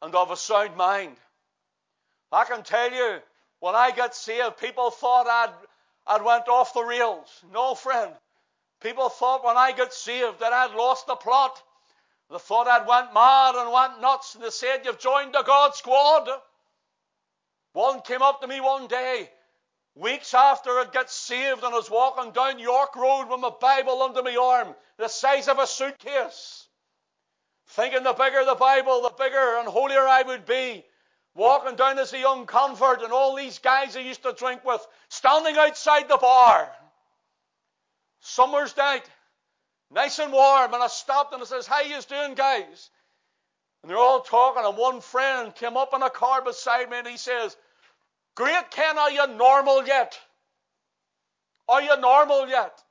and 0.00 0.14
of 0.14 0.30
a 0.30 0.36
sound 0.36 0.76
mind. 0.76 1.16
I 2.30 2.44
can 2.44 2.62
tell 2.62 2.92
you, 2.92 3.20
when 3.60 3.74
I 3.74 3.90
got 3.90 4.14
saved, 4.14 4.58
people 4.58 4.90
thought 4.90 5.26
I'd, 5.26 5.54
I'd 6.06 6.24
went 6.24 6.48
off 6.48 6.74
the 6.74 6.82
rails. 6.82 7.28
No, 7.52 7.74
friend. 7.74 8.12
People 8.80 9.08
thought 9.08 9.44
when 9.44 9.56
I 9.56 9.72
got 9.72 9.92
saved 9.92 10.40
that 10.40 10.52
I'd 10.52 10.74
lost 10.74 11.06
the 11.06 11.14
plot. 11.14 11.62
They 12.30 12.38
thought 12.38 12.66
I'd 12.66 12.86
went 12.86 13.12
mad 13.12 13.54
and 13.54 13.72
went 13.72 14.00
nuts, 14.00 14.34
and 14.34 14.42
they 14.42 14.50
said, 14.50 14.84
You've 14.84 14.98
joined 14.98 15.34
the 15.34 15.42
God 15.42 15.74
squad. 15.74 16.28
One 17.72 18.02
came 18.02 18.22
up 18.22 18.40
to 18.40 18.46
me 18.46 18.60
one 18.60 18.86
day, 18.86 19.30
weeks 19.94 20.34
after 20.34 20.78
I'd 20.78 20.92
got 20.92 21.10
saved, 21.10 21.64
and 21.64 21.72
I 21.72 21.76
was 21.76 21.90
walking 21.90 22.32
down 22.32 22.58
York 22.58 22.94
Road 22.96 23.28
with 23.28 23.40
my 23.40 23.50
Bible 23.60 24.02
under 24.02 24.22
my 24.22 24.36
arm, 24.36 24.74
the 24.98 25.08
size 25.08 25.48
of 25.48 25.58
a 25.58 25.66
suitcase. 25.66 26.66
Thinking 27.68 28.02
the 28.02 28.12
bigger 28.12 28.44
the 28.44 28.54
Bible, 28.54 29.02
the 29.02 29.14
bigger 29.18 29.58
and 29.58 29.68
holier 29.68 30.06
I 30.06 30.22
would 30.22 30.44
be. 30.44 30.84
Walking 31.34 31.76
down 31.76 31.98
as 31.98 32.12
a 32.12 32.18
young 32.18 32.44
convert, 32.44 33.02
and 33.02 33.12
all 33.12 33.34
these 33.34 33.58
guys 33.58 33.96
I 33.96 34.00
used 34.00 34.22
to 34.24 34.34
drink 34.34 34.62
with 34.66 34.86
standing 35.08 35.56
outside 35.56 36.08
the 36.08 36.18
bar. 36.18 36.70
Summer's 38.20 38.76
night, 38.76 39.08
nice 39.90 40.18
and 40.18 40.30
warm, 40.30 40.74
and 40.74 40.82
I 40.82 40.88
stopped 40.88 41.32
and 41.32 41.42
I 41.42 41.46
says, 41.46 41.66
How 41.66 41.80
you 41.80 41.98
doing, 42.02 42.34
guys? 42.34 42.90
And 43.82 43.90
they're 43.90 43.98
all 43.98 44.20
talking, 44.20 44.64
and 44.64 44.76
one 44.76 45.00
friend 45.00 45.54
came 45.54 45.76
up 45.76 45.92
in 45.94 46.02
a 46.02 46.10
car 46.10 46.42
beside 46.42 46.88
me 46.90 46.98
and 46.98 47.08
he 47.08 47.16
says, 47.16 47.56
Great 48.34 48.70
Ken, 48.70 48.96
are 48.96 49.10
you 49.10 49.26
normal 49.26 49.86
yet? 49.86 50.18
Are 51.68 51.82
you 51.82 51.98
normal 52.00 52.48
yet? 52.48 52.82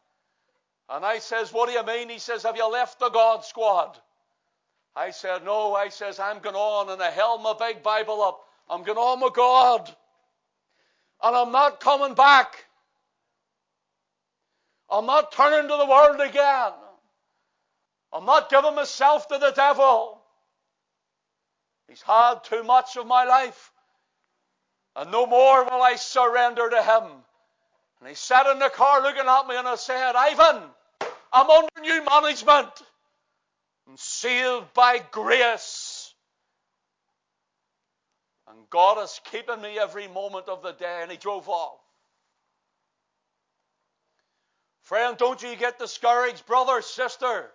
And 0.89 1.05
I 1.05 1.19
says, 1.19 1.53
What 1.53 1.67
do 1.69 1.73
you 1.73 1.85
mean? 1.85 2.09
He 2.09 2.19
says, 2.19 2.43
Have 2.43 2.57
you 2.57 2.69
left 2.69 2.99
the 2.99 3.09
God 3.09 3.45
squad? 3.45 3.97
I 4.95 5.11
said, 5.11 5.45
No. 5.45 5.73
I 5.73 5.89
says, 5.89 6.19
I'm 6.19 6.39
going 6.39 6.55
on, 6.55 6.89
and 6.89 7.01
I 7.01 7.09
held 7.09 7.41
my 7.41 7.53
big 7.57 7.81
Bible 7.81 8.21
up. 8.21 8.41
I'm 8.69 8.83
going 8.83 8.97
on 8.97 9.21
with 9.21 9.33
God. 9.33 9.89
And 11.23 11.35
I'm 11.35 11.51
not 11.51 11.79
coming 11.79 12.13
back. 12.13 12.65
I'm 14.89 15.05
not 15.05 15.31
turning 15.31 15.69
to 15.69 15.77
the 15.77 15.85
world 15.85 16.19
again. 16.19 16.73
I'm 18.11 18.25
not 18.25 18.49
giving 18.49 18.75
myself 18.75 19.27
to 19.29 19.37
the 19.37 19.51
devil. 19.51 20.20
He's 21.91 22.01
had 22.03 22.45
too 22.45 22.63
much 22.63 22.95
of 22.95 23.05
my 23.05 23.25
life. 23.25 23.69
And 24.95 25.11
no 25.11 25.25
more 25.25 25.65
will 25.65 25.81
I 25.81 25.97
surrender 25.97 26.69
to 26.69 26.81
him. 26.81 27.03
And 27.99 28.07
he 28.07 28.15
sat 28.15 28.47
in 28.47 28.59
the 28.59 28.69
car 28.69 29.01
looking 29.01 29.27
at 29.27 29.47
me 29.47 29.57
and 29.57 29.67
I 29.67 29.75
said, 29.75 30.13
Ivan, 30.15 30.63
I'm 31.33 31.49
under 31.49 31.81
new 31.81 32.05
management 32.05 32.69
and 33.89 33.99
sealed 33.99 34.73
by 34.73 35.01
grace. 35.11 36.13
And 38.47 38.69
God 38.69 39.03
is 39.03 39.19
keeping 39.29 39.61
me 39.61 39.77
every 39.77 40.07
moment 40.07 40.47
of 40.47 40.63
the 40.63 40.71
day. 40.71 40.99
And 41.01 41.11
he 41.11 41.17
drove 41.17 41.49
off. 41.49 41.77
Friend, 44.83 45.17
don't 45.17 45.43
you 45.43 45.57
get 45.57 45.77
discouraged, 45.77 46.45
brother, 46.45 46.81
sister, 46.81 47.51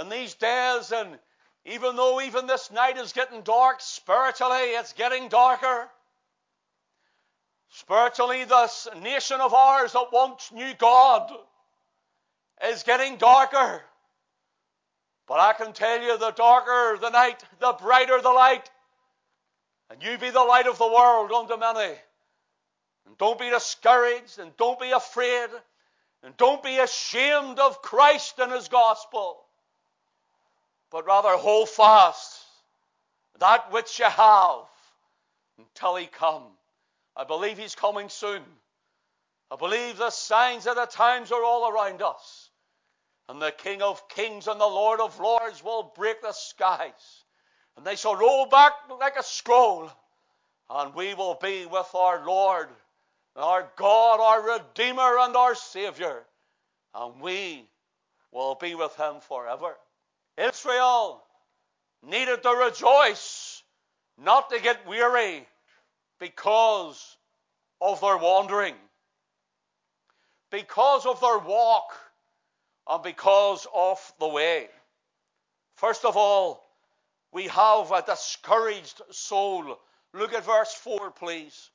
in 0.00 0.08
these 0.08 0.34
days. 0.34 0.90
And 0.90 1.16
even 1.64 1.96
though 1.96 2.20
even 2.20 2.46
this 2.46 2.70
night 2.70 2.96
is 2.96 3.12
getting 3.12 3.42
dark, 3.42 3.80
spiritually 3.80 4.74
it's 4.74 4.92
getting 4.92 5.28
darker. 5.28 5.88
Spiritually, 7.72 8.44
this 8.44 8.88
nation 9.00 9.40
of 9.40 9.54
ours 9.54 9.92
that 9.92 10.12
once 10.12 10.50
knew 10.52 10.74
God 10.74 11.30
is 12.68 12.82
getting 12.82 13.16
darker. 13.16 13.82
But 15.28 15.38
I 15.38 15.52
can 15.52 15.72
tell 15.72 16.02
you, 16.02 16.18
the 16.18 16.32
darker 16.32 16.98
the 17.00 17.10
night, 17.10 17.44
the 17.60 17.72
brighter 17.80 18.20
the 18.20 18.30
light. 18.30 18.68
And 19.88 20.02
you 20.02 20.18
be 20.18 20.30
the 20.30 20.42
light 20.42 20.66
of 20.66 20.78
the 20.78 20.86
world 20.86 21.30
unto 21.30 21.56
many. 21.56 21.94
And 23.06 23.16
don't 23.18 23.38
be 23.38 23.50
discouraged 23.50 24.40
and 24.40 24.56
don't 24.56 24.80
be 24.80 24.90
afraid. 24.90 25.50
And 26.24 26.36
don't 26.36 26.62
be 26.62 26.78
ashamed 26.78 27.60
of 27.60 27.80
Christ 27.82 28.40
and 28.40 28.50
His 28.50 28.68
gospel. 28.68 29.44
But 30.90 31.06
rather 31.06 31.36
hold 31.36 31.68
fast 31.68 32.40
that 33.38 33.72
which 33.72 33.98
you 33.98 34.06
have 34.06 34.66
until 35.58 35.96
He 35.96 36.06
come. 36.06 36.44
I 37.16 37.24
believe 37.24 37.58
He's 37.58 37.74
coming 37.74 38.08
soon. 38.08 38.42
I 39.50 39.56
believe 39.56 39.96
the 39.96 40.10
signs 40.10 40.66
of 40.66 40.76
the 40.76 40.86
times 40.86 41.32
are 41.32 41.44
all 41.44 41.70
around 41.70 42.02
us. 42.02 42.50
And 43.28 43.40
the 43.40 43.52
King 43.52 43.82
of 43.82 44.08
Kings 44.08 44.48
and 44.48 44.60
the 44.60 44.66
Lord 44.66 45.00
of 45.00 45.18
Lords 45.20 45.62
will 45.62 45.92
break 45.96 46.22
the 46.22 46.32
skies. 46.32 47.24
And 47.76 47.86
they 47.86 47.96
shall 47.96 48.16
roll 48.16 48.46
back 48.46 48.72
like 48.98 49.16
a 49.16 49.22
scroll. 49.22 49.90
And 50.68 50.94
we 50.94 51.14
will 51.14 51.38
be 51.40 51.66
with 51.66 51.88
our 51.94 52.24
Lord, 52.26 52.68
our 53.36 53.68
God, 53.76 54.20
our 54.20 54.58
Redeemer, 54.58 55.18
and 55.20 55.36
our 55.36 55.54
Savior. 55.54 56.22
And 56.94 57.20
we 57.20 57.64
will 58.32 58.56
be 58.56 58.74
with 58.74 58.94
Him 58.96 59.20
forever. 59.20 59.76
Israel 60.40 61.22
needed 62.02 62.42
to 62.42 62.50
rejoice, 62.50 63.62
not 64.18 64.50
to 64.50 64.60
get 64.60 64.86
weary 64.86 65.46
because 66.18 67.16
of 67.80 68.00
their 68.00 68.16
wandering, 68.16 68.74
because 70.50 71.06
of 71.06 71.20
their 71.20 71.38
walk 71.38 71.92
and 72.88 73.02
because 73.02 73.66
of 73.74 74.12
the 74.18 74.28
way. 74.28 74.68
First 75.76 76.04
of 76.04 76.16
all, 76.16 76.64
we 77.32 77.44
have 77.48 77.92
a 77.92 78.02
discouraged 78.02 79.00
soul. 79.10 79.78
Look 80.12 80.32
at 80.32 80.44
verse 80.44 80.74
4, 80.74 81.10
please. 81.12 81.70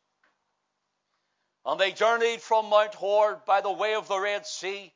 And 1.65 1.79
they 1.79 1.91
journeyed 1.91 2.41
from 2.41 2.69
Mount 2.69 2.93
Hor 2.93 3.41
by 3.48 3.62
the 3.62 3.72
way 3.72 3.95
of 3.95 4.07
the 4.07 4.19
Red 4.19 4.45
Sea 4.45 4.91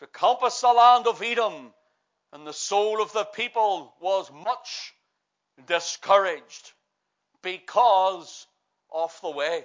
to 0.00 0.06
compass 0.06 0.60
the 0.60 0.68
land 0.68 1.06
of 1.06 1.22
Edom, 1.22 1.72
and 2.32 2.46
the 2.46 2.52
soul 2.52 3.02
of 3.02 3.12
the 3.12 3.24
people 3.24 3.94
was 4.00 4.30
much 4.32 4.94
discouraged 5.66 6.72
because 7.42 8.46
of 8.90 9.18
the 9.22 9.30
way. 9.30 9.64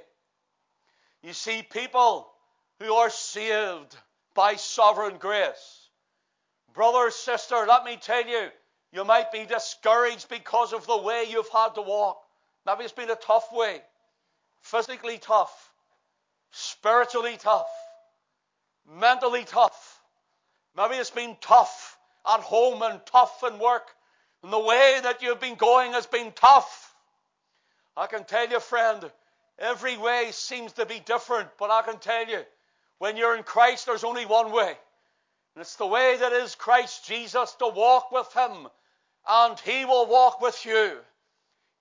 You 1.24 1.34
see, 1.34 1.64
people 1.64 2.28
who 2.80 2.94
are 2.94 3.10
saved 3.10 3.96
by 4.34 4.56
sovereign 4.56 5.18
grace 5.18 5.88
Brother, 6.78 7.10
sister, 7.10 7.66
let 7.68 7.86
me 7.86 7.98
tell 7.98 8.28
you, 8.28 8.50
you 8.92 9.04
might 9.04 9.32
be 9.32 9.46
discouraged 9.46 10.30
because 10.30 10.74
of 10.74 10.86
the 10.86 10.98
way 10.98 11.26
you've 11.28 11.50
had 11.50 11.74
to 11.74 11.82
walk. 11.82 12.22
Maybe 12.68 12.84
it's 12.84 12.94
been 12.94 13.10
a 13.10 13.16
tough 13.16 13.52
way, 13.52 13.82
physically 14.62 15.18
tough, 15.18 15.72
spiritually 16.52 17.36
tough, 17.40 17.68
mentally 18.88 19.44
tough. 19.44 20.04
Maybe 20.76 20.98
it's 20.98 21.10
been 21.10 21.36
tough 21.42 21.97
at 22.28 22.42
home 22.42 22.82
and 22.82 23.00
tough 23.06 23.44
in 23.44 23.60
work. 23.60 23.88
And 24.44 24.52
the 24.52 24.60
way 24.60 25.00
that 25.04 25.22
you've 25.22 25.40
been 25.40 25.56
going 25.56 25.94
has 25.94 26.06
been 26.06 26.32
tough. 26.34 26.96
I 27.96 28.08
can 28.08 28.24
tell 28.26 28.48
you, 28.48 28.60
friend, 28.60 29.10
every 29.58 29.98
way 29.98 30.30
seems 30.32 30.74
to 30.74 30.86
be 30.86 31.00
different, 31.00 31.50
but 31.58 31.72
I 31.72 31.82
can 31.82 31.98
tell 31.98 32.28
you, 32.28 32.42
when 33.00 33.18
you're 33.18 33.36
in 33.36 33.44
Christ, 33.44 33.86
there's 33.86 34.04
only 34.04 34.26
one 34.26 34.52
way. 34.52 34.78
And 35.56 35.62
it's 35.62 35.76
the 35.76 35.88
way 35.88 36.18
that 36.20 36.34
is 36.34 36.54
Christ 36.54 37.06
Jesus 37.08 37.54
to 37.56 37.68
walk 37.68 38.12
with 38.12 38.32
Him, 38.34 38.68
and 39.28 39.60
He 39.60 39.86
will 39.86 40.06
walk 40.06 40.42
with 40.42 40.66
you. 40.66 40.98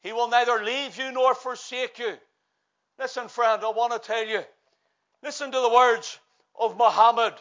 He 0.03 0.13
will 0.13 0.29
neither 0.29 0.65
leave 0.65 0.97
you 0.97 1.13
nor 1.13 1.35
forsake 1.35 1.99
you. 1.99 2.15
Listen, 2.99 3.29
friend, 3.29 3.63
I 3.63 3.71
want 3.71 3.93
to 3.93 3.99
tell 3.99 4.27
you. 4.27 4.43
Listen 5.23 5.51
to 5.51 5.61
the 5.61 5.69
words 5.69 6.19
of 6.59 6.77
Muhammad. 6.77 7.35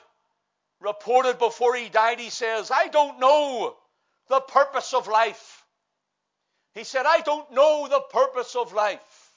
Reported 0.79 1.39
before 1.39 1.75
he 1.75 1.89
died, 1.89 2.19
he 2.19 2.29
says, 2.29 2.71
I 2.71 2.87
don't 2.87 3.19
know 3.19 3.75
the 4.27 4.41
purpose 4.41 4.93
of 4.93 5.07
life. 5.07 5.65
He 6.73 6.83
said, 6.83 7.05
I 7.05 7.21
don't 7.21 7.51
know 7.51 7.87
the 7.87 8.01
purpose 8.01 8.55
of 8.55 8.73
life. 8.73 9.31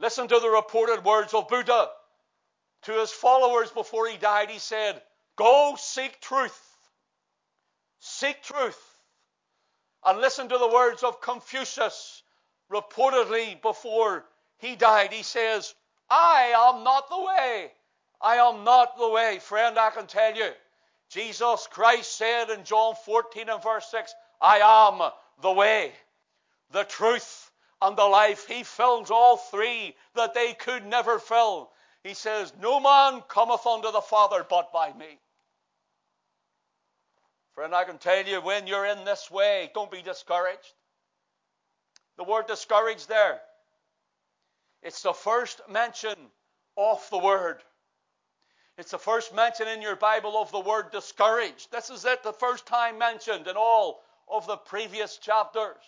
Listen 0.00 0.26
to 0.26 0.40
the 0.40 0.50
reported 0.50 1.04
words 1.04 1.32
of 1.32 1.48
Buddha 1.48 1.88
to 2.82 2.92
his 2.92 3.12
followers 3.12 3.70
before 3.70 4.08
he 4.08 4.16
died. 4.16 4.50
He 4.50 4.58
said, 4.58 5.00
Go 5.36 5.76
seek 5.78 6.20
truth. 6.20 6.60
Seek 8.00 8.42
truth. 8.42 8.80
And 10.04 10.20
listen 10.20 10.48
to 10.48 10.58
the 10.58 10.68
words 10.68 11.04
of 11.04 11.20
Confucius, 11.20 12.24
reportedly 12.70 13.62
before 13.62 14.24
he 14.58 14.74
died. 14.74 15.12
He 15.12 15.22
says, 15.22 15.72
I 16.10 16.52
am 16.56 16.82
not 16.82 17.08
the 17.08 17.22
way, 17.22 17.70
I 18.22 18.36
am 18.36 18.64
not 18.64 18.96
the 18.96 19.08
way. 19.08 19.38
Friend, 19.40 19.78
I 19.78 19.90
can 19.90 20.06
tell 20.06 20.34
you, 20.34 20.50
Jesus 21.10 21.66
Christ 21.70 22.16
said 22.16 22.50
in 22.50 22.64
John 22.64 22.94
14 23.04 23.48
and 23.48 23.62
verse 23.62 23.86
6, 23.90 24.14
I 24.40 24.58
am 24.58 25.10
the 25.40 25.52
way, 25.52 25.92
the 26.70 26.84
truth, 26.84 27.50
and 27.82 27.96
the 27.96 28.04
life. 28.04 28.46
He 28.46 28.62
fills 28.62 29.10
all 29.10 29.36
three 29.36 29.96
that 30.14 30.34
they 30.34 30.54
could 30.54 30.86
never 30.86 31.18
fill. 31.18 31.70
He 32.02 32.14
says, 32.14 32.52
No 32.60 32.80
man 32.80 33.22
cometh 33.28 33.66
unto 33.66 33.90
the 33.92 34.00
Father 34.00 34.46
but 34.48 34.72
by 34.72 34.92
me. 34.92 35.18
Friend, 37.54 37.74
I 37.74 37.84
can 37.84 37.98
tell 37.98 38.24
you 38.24 38.40
when 38.40 38.66
you're 38.66 38.86
in 38.86 39.04
this 39.04 39.30
way, 39.30 39.70
don't 39.74 39.90
be 39.90 40.00
discouraged. 40.00 40.74
The 42.16 42.24
word 42.24 42.46
discouraged 42.46 43.08
there, 43.08 43.40
it's 44.82 45.02
the 45.02 45.12
first 45.12 45.60
mention 45.68 46.16
of 46.76 47.06
the 47.10 47.18
word. 47.18 47.62
It's 48.78 48.90
the 48.90 48.98
first 48.98 49.34
mention 49.34 49.68
in 49.68 49.82
your 49.82 49.96
Bible 49.96 50.40
of 50.40 50.50
the 50.50 50.60
word 50.60 50.90
discouraged. 50.90 51.70
This 51.70 51.90
is 51.90 52.04
it, 52.04 52.22
the 52.22 52.32
first 52.32 52.66
time 52.66 52.98
mentioned 52.98 53.46
in 53.46 53.56
all 53.56 54.02
of 54.28 54.46
the 54.46 54.56
previous 54.56 55.18
chapters. 55.18 55.82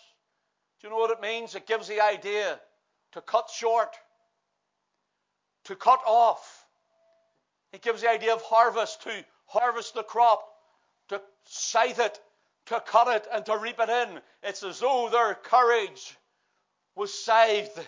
Do 0.79 0.87
you 0.87 0.91
know 0.91 0.99
what 0.99 1.11
it 1.11 1.21
means? 1.21 1.55
It 1.55 1.65
gives 1.65 1.87
the 1.87 2.01
idea 2.01 2.59
to 3.13 3.21
cut 3.21 3.49
short, 3.49 3.95
to 5.63 5.75
cut 5.75 6.01
off. 6.05 6.65
It 7.73 7.81
gives 7.81 8.01
the 8.01 8.09
idea 8.09 8.33
of 8.33 8.41
harvest, 8.43 9.01
to 9.03 9.25
harvest 9.47 9.95
the 9.95 10.03
crop, 10.03 10.47
to 11.09 11.21
scythe 11.45 11.99
it, 11.99 12.19
to 12.67 12.79
cut 12.81 13.07
it, 13.07 13.27
and 13.33 13.45
to 13.47 13.57
reap 13.57 13.79
it 13.79 13.89
in. 13.89 14.21
It's 14.43 14.63
as 14.63 14.79
though 14.79 15.09
their 15.09 15.33
courage 15.33 16.15
was 16.95 17.13
scythed, 17.25 17.79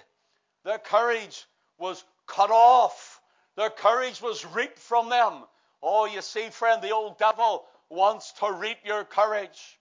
their 0.63 0.80
courage 0.80 1.46
was 1.77 2.04
cut 2.25 2.50
off, 2.50 3.16
their 3.57 3.69
courage 3.69 4.21
was 4.21 4.45
reaped 4.45 4.79
from 4.79 5.09
them. 5.09 5.43
Oh, 5.83 6.05
you 6.05 6.21
see, 6.21 6.49
friend, 6.49 6.81
the 6.81 6.91
old 6.91 7.17
devil 7.17 7.65
wants 7.89 8.31
to 8.33 8.51
reap 8.51 8.77
your 8.85 9.03
courage. 9.03 9.79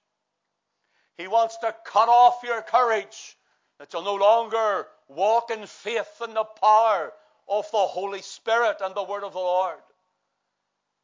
He 1.16 1.28
wants 1.28 1.58
to 1.58 1.74
cut 1.84 2.08
off 2.08 2.42
your 2.42 2.62
courage 2.62 3.36
that 3.78 3.92
you'll 3.92 4.02
no 4.02 4.14
longer 4.14 4.86
walk 5.08 5.50
in 5.50 5.66
faith 5.66 6.20
and 6.20 6.34
the 6.34 6.44
power 6.44 7.12
of 7.48 7.70
the 7.70 7.78
Holy 7.78 8.22
Spirit 8.22 8.78
and 8.80 8.94
the 8.94 9.02
word 9.02 9.22
of 9.22 9.32
the 9.32 9.38
Lord. 9.38 9.78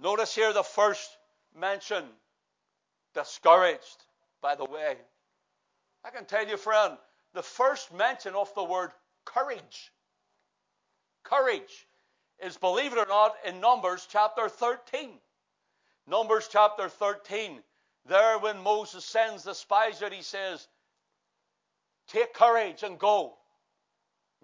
Notice 0.01 0.35
here 0.35 0.53
the 0.53 0.63
first 0.63 1.09
mention 1.55 2.05
discouraged 3.15 4.05
by 4.41 4.55
the 4.55 4.65
way. 4.65 4.97
I 6.05 6.11
can 6.11 6.25
tell 6.25 6.47
you, 6.47 6.57
friend, 6.57 6.97
the 7.35 7.43
first 7.43 7.93
mention 7.95 8.35
of 8.35 8.53
the 8.55 8.65
word 8.65 8.91
courage, 9.25 9.93
courage, 11.23 11.87
is, 12.43 12.57
believe 12.57 12.93
it 12.93 12.99
or 12.99 13.07
not, 13.07 13.35
in 13.47 13.61
Numbers 13.61 14.07
chapter 14.11 14.49
13. 14.49 15.11
Numbers 16.07 16.49
chapter 16.51 16.89
13. 16.89 17.61
There, 18.07 18.39
when 18.39 18.63
Moses 18.63 19.05
sends 19.05 19.45
the 19.45 19.55
spies 19.55 20.03
out, 20.03 20.13
he 20.13 20.23
says, 20.23 20.67
Take 22.09 22.35
courage 22.35 22.83
and 22.83 22.99
go. 22.99 23.35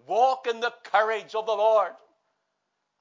Walk 0.07 0.47
in 0.47 0.59
the 0.59 0.73
courage 0.83 1.35
of 1.35 1.45
the 1.45 1.51
Lord. 1.51 1.91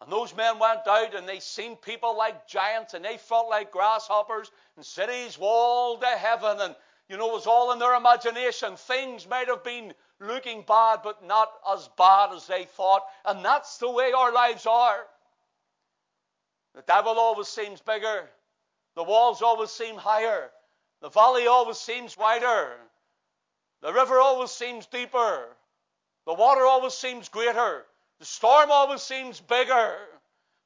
And 0.00 0.12
those 0.12 0.34
men 0.36 0.58
went 0.58 0.86
out 0.86 1.14
and 1.14 1.28
they 1.28 1.40
seen 1.40 1.76
people 1.76 2.16
like 2.16 2.46
giants 2.46 2.94
and 2.94 3.04
they 3.04 3.16
felt 3.16 3.48
like 3.48 3.72
grasshoppers 3.72 4.50
and 4.76 4.84
cities 4.84 5.38
walled 5.38 6.02
to 6.02 6.06
heaven 6.06 6.58
and 6.60 6.76
you 7.08 7.16
know 7.16 7.30
it 7.30 7.32
was 7.32 7.46
all 7.46 7.72
in 7.72 7.78
their 7.78 7.94
imagination. 7.94 8.76
Things 8.76 9.26
might 9.28 9.48
have 9.48 9.64
been 9.64 9.94
looking 10.20 10.62
bad, 10.62 11.00
but 11.02 11.24
not 11.24 11.50
as 11.72 11.88
bad 11.96 12.32
as 12.34 12.46
they 12.46 12.64
thought. 12.64 13.02
And 13.24 13.44
that's 13.44 13.78
the 13.78 13.90
way 13.90 14.12
our 14.12 14.32
lives 14.32 14.66
are. 14.66 15.06
The 16.74 16.82
devil 16.82 17.18
always 17.18 17.48
seems 17.48 17.80
bigger. 17.80 18.28
The 18.94 19.04
walls 19.04 19.42
always 19.42 19.70
seem 19.70 19.96
higher. 19.96 20.50
The 21.00 21.08
valley 21.08 21.46
always 21.46 21.78
seems 21.78 22.16
wider. 22.16 22.76
The 23.80 23.92
river 23.92 24.18
always 24.18 24.50
seems 24.50 24.86
deeper. 24.86 25.56
The 26.26 26.34
water 26.34 26.66
always 26.66 26.94
seems 26.94 27.28
greater. 27.28 27.84
The 28.18 28.24
storm 28.24 28.70
always 28.70 29.02
seems 29.02 29.40
bigger. 29.40 29.96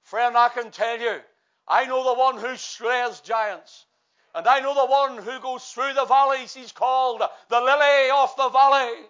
Friend, 0.02 0.36
I 0.36 0.48
can 0.48 0.70
tell 0.70 0.98
you, 0.98 1.20
I 1.68 1.84
know 1.84 2.02
the 2.02 2.18
one 2.18 2.38
who 2.38 2.56
slays 2.56 3.20
giants. 3.20 3.86
And 4.34 4.46
I 4.46 4.60
know 4.60 4.74
the 4.74 4.86
one 4.86 5.18
who 5.18 5.40
goes 5.40 5.64
through 5.64 5.92
the 5.92 6.06
valleys. 6.06 6.54
He's 6.54 6.72
called 6.72 7.22
the 7.48 7.60
lily 7.60 8.10
of 8.10 8.34
the 8.36 8.48
valley. 8.48 9.04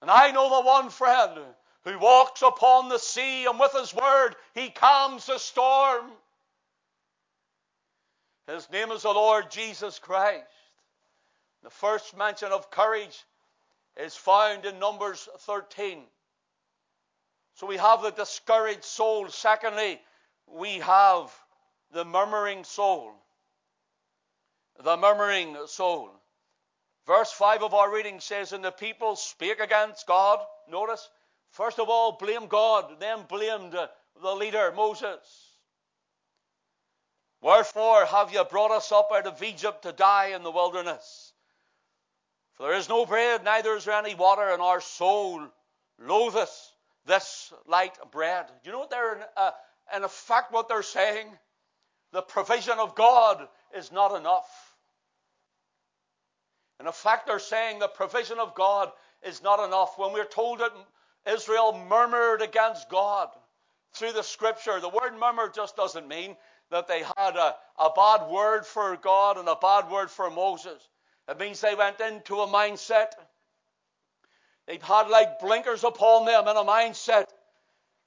And 0.00 0.10
I 0.10 0.30
know 0.30 0.48
the 0.48 0.66
one 0.66 0.90
friend 0.90 1.40
who 1.84 1.98
walks 1.98 2.42
upon 2.42 2.88
the 2.88 2.98
sea 2.98 3.46
and 3.46 3.58
with 3.58 3.72
his 3.72 3.94
word 3.94 4.36
he 4.54 4.70
calms 4.70 5.26
the 5.26 5.38
storm. 5.38 6.12
His 8.46 8.70
name 8.70 8.92
is 8.92 9.02
the 9.02 9.10
Lord 9.10 9.50
Jesus 9.50 9.98
Christ. 9.98 10.46
The 11.64 11.70
first 11.70 12.16
mention 12.16 12.52
of 12.52 12.70
courage 12.70 13.24
is 13.96 14.14
found 14.14 14.64
in 14.64 14.78
Numbers 14.78 15.28
13. 15.40 16.04
So 17.54 17.66
we 17.66 17.76
have 17.76 18.02
the 18.02 18.10
discouraged 18.10 18.84
soul. 18.84 19.28
Secondly, 19.28 20.00
we 20.46 20.78
have 20.78 21.32
the 21.90 22.04
murmuring 22.04 22.62
soul. 22.62 23.12
The 24.82 24.96
murmuring 24.96 25.56
soul. 25.66 26.10
Verse 27.06 27.32
5 27.32 27.62
of 27.62 27.74
our 27.74 27.92
reading 27.92 28.20
says, 28.20 28.52
And 28.52 28.64
the 28.64 28.70
people 28.70 29.16
spake 29.16 29.60
against 29.60 30.06
God. 30.06 30.40
Notice, 30.68 31.08
first 31.50 31.78
of 31.78 31.88
all, 31.88 32.12
blame 32.12 32.46
God, 32.46 33.00
then 33.00 33.24
blamed 33.28 33.72
the 33.72 34.34
leader, 34.34 34.72
Moses. 34.76 35.48
Wherefore 37.40 38.04
have 38.04 38.32
you 38.32 38.44
brought 38.44 38.72
us 38.72 38.90
up 38.92 39.10
out 39.12 39.26
of 39.26 39.42
Egypt 39.42 39.82
to 39.82 39.92
die 39.92 40.28
in 40.34 40.42
the 40.42 40.50
wilderness? 40.50 41.32
For 42.54 42.64
there 42.64 42.76
is 42.76 42.88
no 42.88 43.06
bread, 43.06 43.44
neither 43.44 43.76
is 43.76 43.84
there 43.84 43.94
any 43.94 44.14
water, 44.14 44.48
and 44.50 44.60
our 44.60 44.80
soul 44.80 45.46
loatheth 46.00 46.72
this 47.06 47.52
light 47.66 47.96
bread. 48.10 48.46
You 48.64 48.72
know 48.72 48.80
what 48.80 48.90
they're, 48.90 49.28
uh, 49.36 49.52
in 49.94 50.04
effect, 50.04 50.52
what 50.52 50.68
they're 50.68 50.82
saying? 50.82 51.26
The 52.12 52.22
provision 52.22 52.78
of 52.78 52.94
God 52.94 53.46
is 53.74 53.92
not 53.92 54.14
enough. 54.18 54.67
And 56.78 56.86
in 56.86 56.92
fact, 56.92 57.26
they're 57.26 57.38
saying 57.38 57.78
the 57.78 57.88
provision 57.88 58.38
of 58.38 58.54
God 58.54 58.90
is 59.22 59.42
not 59.42 59.64
enough. 59.66 59.98
When 59.98 60.12
we're 60.12 60.24
told 60.24 60.60
that 60.60 60.72
Israel 61.26 61.84
murmured 61.88 62.42
against 62.42 62.88
God 62.88 63.28
through 63.94 64.12
the 64.12 64.22
scripture, 64.22 64.80
the 64.80 64.88
word 64.88 65.18
murmur 65.18 65.50
just 65.54 65.76
doesn't 65.76 66.08
mean 66.08 66.36
that 66.70 66.88
they 66.88 67.02
had 67.16 67.36
a, 67.36 67.54
a 67.78 67.90
bad 67.96 68.30
word 68.30 68.66
for 68.66 68.96
God 68.96 69.38
and 69.38 69.48
a 69.48 69.56
bad 69.56 69.90
word 69.90 70.10
for 70.10 70.30
Moses. 70.30 70.80
It 71.28 71.38
means 71.38 71.60
they 71.60 71.74
went 71.74 72.00
into 72.00 72.40
a 72.40 72.46
mindset 72.46 73.12
They've 74.68 74.82
had 74.82 75.08
like 75.08 75.40
blinkers 75.40 75.82
upon 75.82 76.26
them 76.26 76.46
in 76.46 76.56
a 76.56 76.64
mindset. 76.64 77.26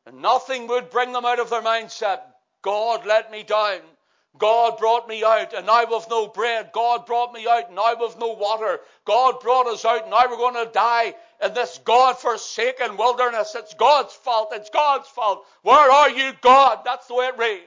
And 0.05 0.21
nothing 0.21 0.67
would 0.67 0.91
bring 0.91 1.11
them 1.11 1.25
out 1.25 1.39
of 1.39 1.49
their 1.49 1.61
mindset. 1.61 2.21
God 2.61 3.05
let 3.05 3.31
me 3.31 3.41
down. 3.43 3.81
God 4.37 4.77
brought 4.77 5.07
me 5.07 5.23
out, 5.23 5.53
and 5.53 5.65
now 5.65 5.85
with 5.89 6.07
no 6.09 6.27
bread. 6.27 6.71
God 6.73 7.05
brought 7.05 7.33
me 7.33 7.47
out, 7.47 7.67
and 7.67 7.75
now 7.75 7.95
with 7.99 8.17
no 8.17 8.33
water. 8.33 8.79
God 9.05 9.39
brought 9.41 9.67
us 9.67 9.83
out, 9.83 10.03
and 10.03 10.11
now 10.11 10.23
we're 10.29 10.37
going 10.37 10.65
to 10.65 10.71
die 10.71 11.13
in 11.43 11.53
this 11.53 11.79
God 11.83 12.17
forsaken 12.17 12.97
wilderness. 12.97 13.55
It's 13.55 13.73
God's 13.73 14.13
fault. 14.13 14.49
It's 14.53 14.69
God's 14.69 15.07
fault. 15.09 15.45
Where 15.63 15.91
are 15.91 16.09
you, 16.09 16.31
God? 16.41 16.79
That's 16.85 17.07
the 17.07 17.15
way 17.15 17.25
it 17.25 17.37
reads. 17.37 17.61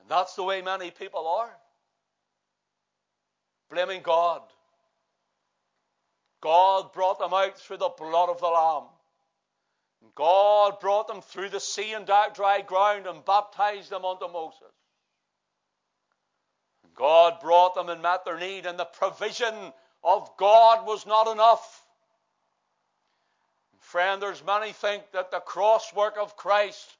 And 0.00 0.08
that's 0.08 0.34
the 0.34 0.42
way 0.42 0.62
many 0.62 0.90
people 0.90 1.26
are 1.28 1.50
blaming 3.70 4.02
God. 4.02 4.42
God 6.40 6.92
brought 6.92 7.18
them 7.18 7.32
out 7.32 7.58
through 7.58 7.78
the 7.78 7.88
blood 7.88 8.28
of 8.28 8.40
the 8.40 8.46
Lamb. 8.46 8.84
God 10.14 10.80
brought 10.80 11.08
them 11.08 11.20
through 11.20 11.50
the 11.50 11.60
sea 11.60 11.92
and 11.92 12.06
dry 12.06 12.62
ground 12.66 13.06
and 13.06 13.24
baptized 13.24 13.90
them 13.90 14.04
unto 14.04 14.28
Moses. 14.28 14.62
God 16.94 17.40
brought 17.40 17.74
them 17.74 17.88
and 17.88 18.00
met 18.00 18.24
their 18.24 18.38
need, 18.38 18.64
and 18.66 18.78
the 18.78 18.84
provision 18.84 19.54
of 20.02 20.30
God 20.38 20.86
was 20.86 21.06
not 21.06 21.28
enough. 21.28 21.84
Friend, 23.80 24.20
there's 24.20 24.44
many 24.44 24.72
think 24.72 25.02
that 25.12 25.30
the 25.30 25.40
cross 25.40 25.92
work 25.94 26.16
of 26.20 26.36
Christ, 26.36 26.96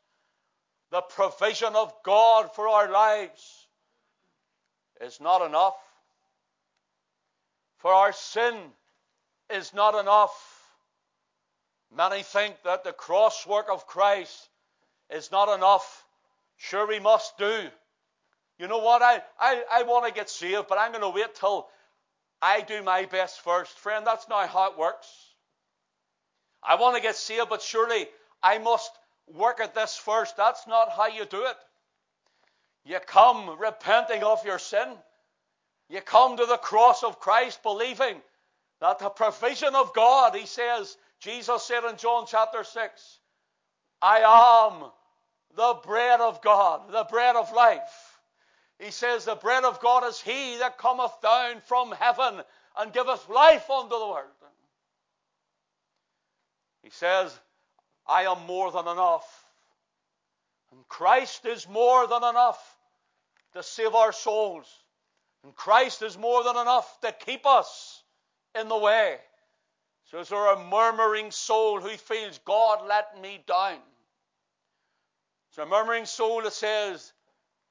the 0.90 1.01
provision 1.01 1.75
of 1.75 1.92
God 2.05 2.55
for 2.55 2.69
our 2.69 2.90
lives, 2.90 3.66
is 5.01 5.21
not 5.21 5.45
enough. 5.45 5.77
For 7.79 7.92
our 7.92 8.12
sin 8.12 8.55
is 9.51 9.75
not 9.75 9.95
enough. 9.99 10.56
Many 11.94 12.22
think 12.22 12.57
that 12.64 12.85
the 12.85 12.92
cross 12.92 13.46
work 13.46 13.66
of 13.70 13.87
Christ 13.87 14.49
is 15.11 15.31
not 15.31 15.55
enough. 15.55 16.05
Sure, 16.57 16.87
we 16.87 16.99
must 16.99 17.38
do. 17.38 17.68
You 18.59 18.68
know 18.68 18.79
what? 18.79 19.03
I, 19.03 19.22
I, 19.38 19.62
I 19.72 19.83
want 19.83 20.07
to 20.07 20.12
get 20.12 20.31
saved, 20.31 20.66
but 20.68 20.79
I'm 20.79 20.92
going 20.92 21.03
to 21.03 21.11
wait 21.11 21.35
till 21.35 21.68
I 22.40 22.62
do 22.62 22.83
my 22.83 23.05
best 23.05 23.40
first. 23.40 23.79
Friend, 23.79 24.07
that's 24.07 24.29
not 24.29 24.49
how 24.49 24.70
it 24.70 24.79
works. 24.79 25.09
I 26.62 26.77
want 26.77 26.96
to 26.96 27.03
get 27.03 27.16
saved, 27.16 27.49
but 27.49 27.62
surely 27.62 28.09
I 28.42 28.59
must 28.59 28.90
work 29.33 29.61
at 29.61 29.75
this 29.75 29.96
first. 29.96 30.37
That's 30.37 30.66
not 30.66 30.90
how 30.90 31.07
you 31.07 31.25
do 31.25 31.44
it. 31.44 31.57
You 32.85 32.99
come 33.01 33.59
repenting 33.59 34.22
of 34.22 34.44
your 34.44 34.59
sin. 34.59 34.88
You 35.88 36.01
come 36.01 36.37
to 36.37 36.46
the 36.46 36.57
cross 36.57 37.03
of 37.03 37.20
Christ 37.20 37.62
believing 37.62 38.20
that 38.81 38.99
the 38.99 39.09
provision 39.09 39.75
of 39.75 39.94
God, 39.94 40.35
he 40.35 40.46
says, 40.46 40.96
Jesus 41.20 41.62
said 41.62 41.85
in 41.85 41.96
John 41.96 42.26
chapter 42.29 42.62
6, 42.64 43.18
I 44.02 44.20
am 44.20 44.90
the 45.55 45.81
bread 45.85 46.20
of 46.20 46.42
God, 46.42 46.92
the 46.92 47.07
bread 47.11 47.37
of 47.37 47.52
life. 47.52 48.18
He 48.79 48.90
says, 48.90 49.24
The 49.24 49.35
bread 49.35 49.64
of 49.64 49.81
God 49.81 50.05
is 50.05 50.20
he 50.20 50.59
that 50.59 50.79
cometh 50.79 51.12
down 51.22 51.62
from 51.62 51.92
heaven 51.92 52.42
and 52.79 52.92
giveth 52.92 53.29
life 53.29 53.68
unto 53.70 53.98
the 53.98 54.07
world. 54.07 54.31
He 56.83 56.90
says, 56.90 57.37
I 58.07 58.22
am 58.24 58.46
more 58.46 58.70
than 58.70 58.87
enough. 58.87 59.44
And 60.72 60.87
Christ 60.88 61.46
is 61.46 61.68
more 61.68 62.07
than 62.07 62.22
enough 62.22 62.76
to 63.55 63.62
save 63.62 63.94
our 63.94 64.12
souls. 64.12 64.66
And 65.42 65.55
Christ 65.55 66.02
is 66.02 66.18
more 66.18 66.44
than 66.44 66.57
enough 66.57 67.00
to 67.00 67.12
keep 67.12 67.46
us 67.46 68.02
in 68.59 68.68
the 68.68 68.76
way. 68.76 69.18
So 70.07 70.21
is 70.21 70.29
there 70.29 70.53
a 70.53 70.64
murmuring 70.64 71.33
soul 71.33 71.81
who 71.81 71.90
feels, 71.90 72.38
God 72.45 72.87
let 72.87 73.21
me 73.21 73.42
down? 73.47 73.79
It's 75.49 75.59
a 75.59 75.66
murmuring 75.66 76.05
soul 76.05 76.42
that 76.42 76.53
says, 76.53 77.12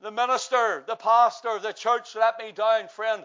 the 0.02 0.12
minister, 0.12 0.84
the 0.86 0.98
pastor, 0.98 1.60
the 1.60 1.72
church 1.72 2.16
let 2.16 2.38
me 2.38 2.52
down. 2.52 2.90
Friend, 2.90 3.24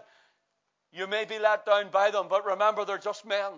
you 0.93 1.07
may 1.07 1.25
be 1.25 1.39
let 1.39 1.65
down 1.65 1.89
by 1.91 2.11
them, 2.11 2.27
but 2.29 2.45
remember 2.45 2.85
they're 2.85 2.97
just 2.97 3.25
men. 3.25 3.51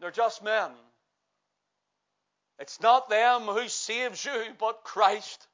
They're 0.00 0.10
just 0.10 0.42
men. 0.42 0.70
It's 2.58 2.80
not 2.80 3.08
them 3.08 3.42
who 3.42 3.68
saves 3.68 4.24
you, 4.24 4.44
but 4.58 4.82
Christ. 4.82 5.46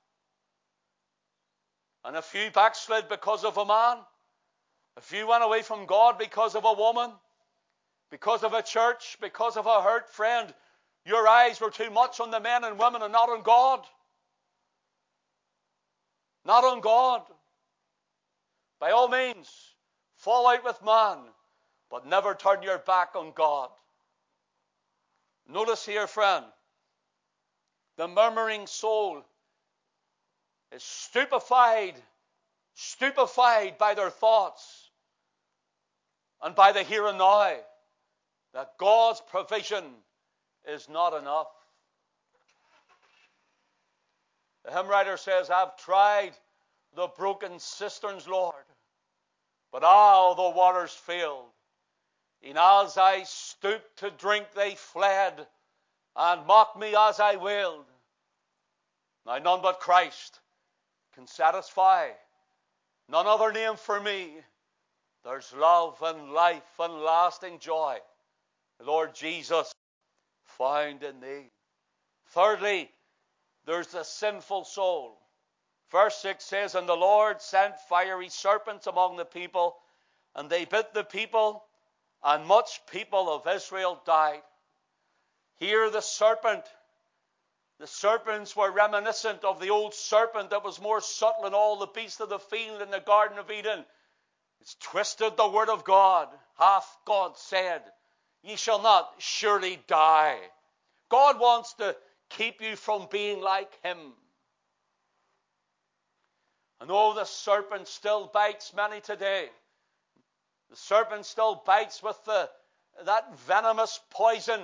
And 2.04 2.16
if 2.16 2.34
you 2.34 2.50
backslid 2.50 3.08
because 3.08 3.44
of 3.44 3.58
a 3.58 3.66
man, 3.66 3.98
if 4.96 5.12
you 5.12 5.26
went 5.26 5.44
away 5.44 5.62
from 5.62 5.86
God 5.86 6.18
because 6.18 6.54
of 6.54 6.64
a 6.64 6.72
woman, 6.72 7.10
because 8.10 8.44
of 8.44 8.52
a 8.52 8.62
church, 8.62 9.16
because 9.20 9.56
of 9.56 9.66
a 9.66 9.82
hurt 9.82 10.10
friend, 10.10 10.52
your 11.06 11.26
eyes 11.26 11.60
were 11.60 11.70
too 11.70 11.90
much 11.90 12.20
on 12.20 12.30
the 12.30 12.40
men 12.40 12.62
and 12.64 12.78
women 12.78 13.02
and 13.02 13.12
not 13.12 13.30
on 13.30 13.42
God. 13.42 13.80
Not 16.44 16.64
on 16.64 16.80
God. 16.80 17.22
By 18.78 18.90
all 18.90 19.08
means, 19.08 19.48
fall 20.16 20.48
out 20.48 20.64
with 20.64 20.84
man, 20.84 21.18
but 21.90 22.06
never 22.06 22.34
turn 22.34 22.62
your 22.62 22.78
back 22.78 23.14
on 23.14 23.32
God. 23.34 23.70
Notice 25.48 25.86
here, 25.86 26.06
friend, 26.06 26.44
the 27.96 28.08
murmuring 28.08 28.66
soul 28.66 29.22
is 30.70 30.82
stupefied, 30.82 31.94
stupefied 32.74 33.78
by 33.78 33.94
their 33.94 34.10
thoughts 34.10 34.81
and 36.42 36.54
by 36.54 36.72
the 36.72 36.82
here 36.82 37.06
and 37.06 37.18
now 37.18 37.56
that 38.52 38.76
God's 38.78 39.22
provision 39.30 39.84
is 40.68 40.88
not 40.88 41.14
enough. 41.14 41.48
The 44.64 44.72
hymn 44.72 44.88
writer 44.88 45.16
says, 45.16 45.50
I've 45.50 45.76
tried 45.76 46.32
the 46.94 47.08
broken 47.08 47.58
cisterns, 47.58 48.28
Lord, 48.28 48.54
but 49.72 49.82
all 49.82 50.34
the 50.34 50.56
waters 50.56 50.92
failed. 50.92 51.46
And 52.44 52.58
as 52.58 52.98
I 52.98 53.22
stooped 53.24 53.98
to 53.98 54.10
drink, 54.10 54.46
they 54.54 54.74
fled 54.74 55.46
and 56.16 56.46
mocked 56.46 56.78
me 56.78 56.94
as 56.96 57.18
I 57.20 57.36
wailed. 57.36 57.86
Now, 59.26 59.38
none 59.38 59.62
but 59.62 59.80
Christ 59.80 60.40
can 61.14 61.26
satisfy, 61.26 62.08
none 63.08 63.26
other 63.26 63.52
name 63.52 63.76
for 63.76 64.00
me. 64.00 64.34
There's 65.24 65.52
love 65.52 66.02
and 66.02 66.32
life 66.32 66.78
and 66.78 66.94
lasting 66.94 67.60
joy. 67.60 67.98
Lord 68.80 69.14
Jesus, 69.14 69.72
found 70.58 71.02
in 71.02 71.20
thee. 71.20 71.50
Thirdly, 72.28 72.90
there's 73.66 73.88
the 73.88 74.02
sinful 74.02 74.64
soul. 74.64 75.18
Verse 75.90 76.16
6 76.16 76.44
says, 76.44 76.74
And 76.74 76.88
the 76.88 76.96
Lord 76.96 77.40
sent 77.40 77.78
fiery 77.88 78.28
serpents 78.28 78.86
among 78.86 79.16
the 79.16 79.24
people, 79.24 79.76
and 80.34 80.48
they 80.48 80.64
bit 80.64 80.94
the 80.94 81.04
people, 81.04 81.64
and 82.24 82.46
much 82.46 82.80
people 82.90 83.30
of 83.30 83.46
Israel 83.46 84.00
died. 84.04 84.42
Here 85.56 85.90
the 85.90 86.00
serpent, 86.00 86.64
the 87.78 87.86
serpents 87.86 88.56
were 88.56 88.70
reminiscent 88.70 89.44
of 89.44 89.60
the 89.60 89.70
old 89.70 89.94
serpent 89.94 90.50
that 90.50 90.64
was 90.64 90.80
more 90.80 91.00
subtle 91.00 91.44
than 91.44 91.54
all 91.54 91.76
the 91.76 91.86
beasts 91.86 92.20
of 92.20 92.30
the 92.30 92.38
field 92.38 92.82
in 92.82 92.90
the 92.90 93.00
Garden 93.00 93.38
of 93.38 93.50
Eden. 93.50 93.84
It's 94.62 94.76
twisted 94.76 95.36
the 95.36 95.48
word 95.48 95.68
of 95.68 95.82
God. 95.82 96.28
Hath 96.56 96.96
God 97.04 97.36
said, 97.36 97.82
Ye 98.44 98.54
shall 98.54 98.80
not 98.80 99.12
surely 99.18 99.82
die. 99.88 100.38
God 101.08 101.40
wants 101.40 101.74
to 101.74 101.96
keep 102.30 102.60
you 102.60 102.76
from 102.76 103.08
being 103.10 103.40
like 103.40 103.72
him. 103.82 103.98
And 106.80 106.92
oh, 106.92 107.12
the 107.12 107.24
serpent 107.24 107.88
still 107.88 108.30
bites 108.32 108.72
many 108.72 109.00
today. 109.00 109.48
The 110.70 110.76
serpent 110.76 111.26
still 111.26 111.60
bites 111.66 112.00
with 112.00 112.24
the, 112.24 112.48
that 113.04 113.36
venomous 113.40 113.98
poison, 114.10 114.60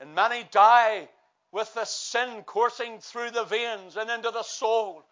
and 0.00 0.14
many 0.14 0.44
die 0.50 1.10
with 1.52 1.74
the 1.74 1.84
sin 1.84 2.42
coursing 2.44 3.00
through 3.00 3.32
the 3.32 3.44
veins 3.44 3.98
and 3.98 4.08
into 4.08 4.30
the 4.30 4.44
soul. 4.44 5.04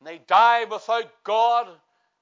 And 0.00 0.08
they 0.08 0.16
die 0.16 0.64
without 0.64 1.12
God, 1.24 1.68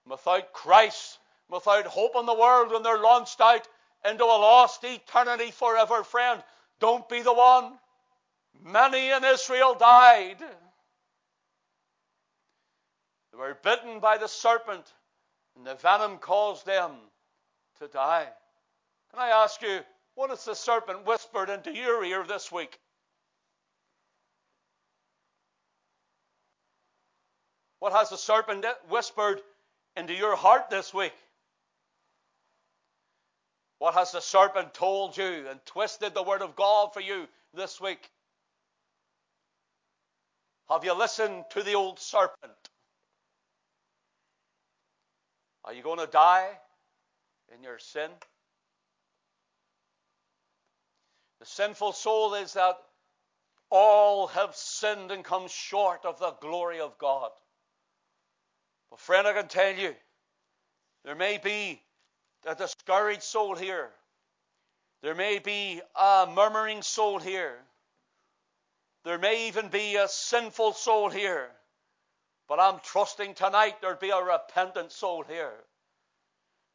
without 0.04 0.52
Christ, 0.52 1.20
without 1.50 1.86
hope 1.86 2.12
in 2.16 2.26
the 2.26 2.34
world, 2.34 2.72
and 2.72 2.84
they're 2.84 2.98
launched 2.98 3.40
out 3.40 3.66
into 4.08 4.24
a 4.24 4.26
lost 4.26 4.84
eternity 4.84 5.50
forever. 5.50 6.04
Friend, 6.04 6.42
don't 6.80 7.08
be 7.08 7.22
the 7.22 7.32
one. 7.32 7.72
Many 8.62 9.10
in 9.10 9.24
Israel 9.24 9.74
died. 9.74 10.38
They 13.32 13.38
were 13.38 13.56
bitten 13.62 14.00
by 14.00 14.18
the 14.18 14.28
serpent, 14.28 14.84
and 15.56 15.66
the 15.66 15.74
venom 15.74 16.18
caused 16.18 16.66
them 16.66 16.92
to 17.80 17.88
die. 17.88 18.28
Can 19.10 19.18
I 19.18 19.30
ask 19.30 19.60
you, 19.62 19.80
what 20.14 20.30
has 20.30 20.44
the 20.44 20.54
serpent 20.54 21.06
whispered 21.06 21.50
into 21.50 21.72
your 21.72 22.04
ear 22.04 22.24
this 22.26 22.52
week? 22.52 22.78
What 27.80 27.92
has 27.92 28.10
the 28.10 28.16
serpent 28.16 28.64
whispered 28.88 29.42
into 29.96 30.14
your 30.14 30.36
heart 30.36 30.70
this 30.70 30.94
week? 30.94 31.12
What 33.78 33.94
has 33.94 34.12
the 34.12 34.20
serpent 34.20 34.74
told 34.74 35.16
you 35.16 35.46
and 35.48 35.64
twisted 35.66 36.14
the 36.14 36.22
word 36.22 36.42
of 36.42 36.56
God 36.56 36.94
for 36.94 37.00
you 37.00 37.26
this 37.52 37.80
week? 37.80 38.10
Have 40.68 40.84
you 40.84 40.94
listened 40.94 41.44
to 41.50 41.62
the 41.62 41.74
old 41.74 41.98
serpent? 41.98 42.52
Are 45.64 45.72
you 45.72 45.82
going 45.82 45.98
to 45.98 46.06
die 46.06 46.48
in 47.54 47.62
your 47.62 47.78
sin? 47.78 48.10
The 51.40 51.46
sinful 51.46 51.92
soul 51.92 52.34
is 52.34 52.54
that 52.54 52.76
all 53.70 54.28
have 54.28 54.54
sinned 54.54 55.10
and 55.10 55.24
come 55.24 55.48
short 55.48 56.04
of 56.04 56.18
the 56.18 56.32
glory 56.40 56.80
of 56.80 56.96
God. 56.98 57.30
But, 58.90 59.00
friend, 59.00 59.26
I 59.26 59.32
can 59.32 59.48
tell 59.48 59.74
you, 59.74 59.94
there 61.04 61.14
may 61.14 61.38
be 61.38 61.82
a 62.46 62.54
discouraged 62.54 63.22
soul 63.22 63.54
here. 63.54 63.90
There 65.02 65.14
may 65.14 65.38
be 65.38 65.80
a 65.94 66.26
murmuring 66.32 66.82
soul 66.82 67.18
here. 67.18 67.58
There 69.04 69.18
may 69.18 69.48
even 69.48 69.68
be 69.68 69.96
a 69.96 70.08
sinful 70.08 70.72
soul 70.72 71.10
here. 71.10 71.50
But 72.48 72.60
I'm 72.60 72.80
trusting 72.80 73.34
tonight 73.34 73.80
there'll 73.80 73.96
be 73.96 74.10
a 74.10 74.22
repentant 74.22 74.92
soul 74.92 75.24
here. 75.24 75.64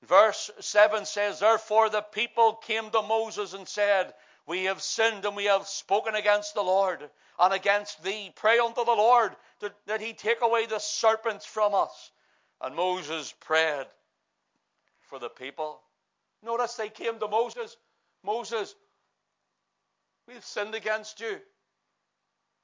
Verse 0.04 0.50
7 0.60 1.06
says, 1.06 1.40
Therefore 1.40 1.90
the 1.90 2.02
people 2.02 2.54
came 2.54 2.90
to 2.92 3.02
Moses 3.02 3.54
and 3.54 3.68
said, 3.68 4.14
We 4.46 4.66
have 4.66 4.82
sinned 4.82 5.26
and 5.26 5.36
we 5.36 5.46
have 5.46 5.68
spoken 5.68 6.16
against 6.16 6.54
the 6.54 6.64
Lord 6.64 7.10
and 7.40 7.54
against 7.54 8.04
thee. 8.04 8.32
Pray 8.36 8.60
unto 8.60 8.86
the 8.86 8.92
Lord 8.92 9.36
that, 9.60 9.76
that 9.88 10.02
he 10.02 10.14
take 10.14 10.42
away 10.42 10.66
the 10.66 10.80
serpents 10.80 11.46
from 11.46 11.74
us. 11.74 12.12
And 12.62 12.76
Moses 12.76 13.34
prayed 13.40 13.88
for 15.10 15.20
the 15.20 15.30
people. 15.30 15.82
Notice 16.44 16.76
they 16.76 16.90
came 16.90 17.20
to 17.20 17.28
Moses. 17.28 17.76
Moses, 18.24 18.76
we've 20.28 20.46
sinned 20.46 20.76
against 20.76 21.20
you. 21.20 21.38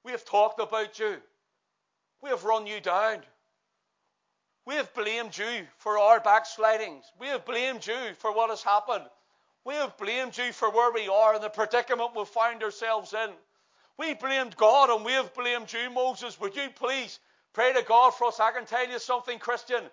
We 0.04 0.12
have 0.12 0.24
talked 0.24 0.60
about 0.60 1.00
you. 1.00 1.18
We 2.22 2.30
have 2.30 2.46
run 2.46 2.68
you 2.68 2.80
down. 2.80 3.20
We 4.66 4.76
have 4.76 4.94
blamed 4.94 5.38
you 5.38 5.68
for 5.78 5.98
our 5.98 6.20
backslidings. 6.20 7.04
We 7.20 7.28
have 7.28 7.46
blamed 7.46 7.86
you 7.86 8.14
for 8.20 8.32
what 8.34 8.50
has 8.50 8.64
happened. 8.64 9.06
We 9.64 9.74
have 9.76 9.98
blamed 9.98 10.38
you 10.38 10.52
for 10.54 10.70
where 10.70 10.92
we 10.92 11.08
are 11.08 11.34
and 11.34 11.44
the 11.44 11.50
predicament 11.50 12.12
we 12.16 12.26
find 12.26 12.62
ourselves 12.64 13.14
in. 13.14 13.30
We 13.98 14.14
blamed 14.14 14.56
God 14.58 14.90
and 14.90 15.06
we 15.06 15.14
have 15.14 15.34
blamed 15.34 15.72
you, 15.74 15.90
Moses. 15.90 16.40
Would 16.40 16.56
you 16.56 16.70
please 16.76 17.20
pray 17.54 17.74
to 17.74 17.82
God 17.82 18.14
for 18.14 18.28
us? 18.28 18.40
I 18.40 18.52
can 18.52 18.66
tell 18.66 18.88
you 18.88 19.00
something, 19.00 19.40
Christian. 19.40 19.84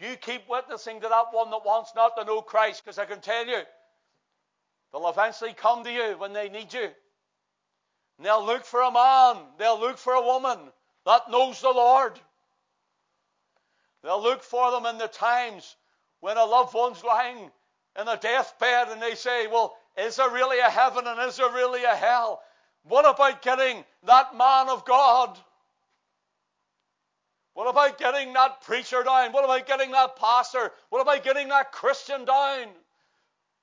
You 0.00 0.16
keep 0.16 0.48
witnessing 0.48 1.00
to 1.00 1.08
that 1.08 1.26
one 1.32 1.50
that 1.50 1.64
wants 1.64 1.92
not 1.94 2.16
to 2.16 2.24
know 2.24 2.40
Christ, 2.40 2.82
because 2.84 2.98
I 2.98 3.04
can 3.04 3.20
tell 3.20 3.46
you, 3.46 3.60
they'll 4.92 5.08
eventually 5.08 5.52
come 5.52 5.84
to 5.84 5.92
you 5.92 6.16
when 6.16 6.32
they 6.32 6.48
need 6.48 6.72
you. 6.72 6.88
And 8.16 8.26
they'll 8.26 8.44
look 8.44 8.64
for 8.64 8.80
a 8.80 8.90
man, 8.90 9.36
they'll 9.58 9.78
look 9.78 9.98
for 9.98 10.14
a 10.14 10.24
woman 10.24 10.58
that 11.04 11.30
knows 11.30 11.60
the 11.60 11.70
Lord. 11.70 12.18
They'll 14.02 14.22
look 14.22 14.42
for 14.42 14.70
them 14.70 14.86
in 14.86 14.98
the 14.98 15.08
times 15.08 15.76
when 16.20 16.38
a 16.38 16.44
loved 16.44 16.74
one's 16.74 17.04
lying 17.04 17.50
in 18.00 18.08
a 18.08 18.16
deathbed 18.16 18.88
and 18.88 19.02
they 19.02 19.14
say, 19.14 19.46
Well, 19.46 19.76
is 19.96 20.16
there 20.16 20.30
really 20.30 20.58
a 20.60 20.70
heaven 20.70 21.06
and 21.06 21.20
is 21.28 21.36
there 21.36 21.50
really 21.50 21.84
a 21.84 21.94
hell? 21.94 22.42
What 22.84 23.08
about 23.08 23.42
getting 23.42 23.84
that 24.04 24.34
man 24.36 24.68
of 24.70 24.86
God? 24.86 25.38
What 27.60 27.68
about 27.68 27.98
getting 27.98 28.32
that 28.32 28.62
preacher 28.62 29.02
down? 29.02 29.32
What 29.32 29.44
about 29.44 29.66
getting 29.66 29.90
that 29.90 30.16
pastor? 30.16 30.72
What 30.88 31.02
about 31.02 31.22
getting 31.22 31.48
that 31.48 31.72
Christian 31.72 32.24
down? 32.24 32.68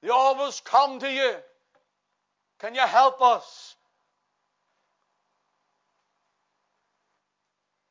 They 0.04 0.10
always 0.10 0.60
come 0.64 1.00
to 1.00 1.12
you. 1.12 1.34
Can 2.60 2.76
you 2.76 2.82
help 2.82 3.24
us? 3.24 3.76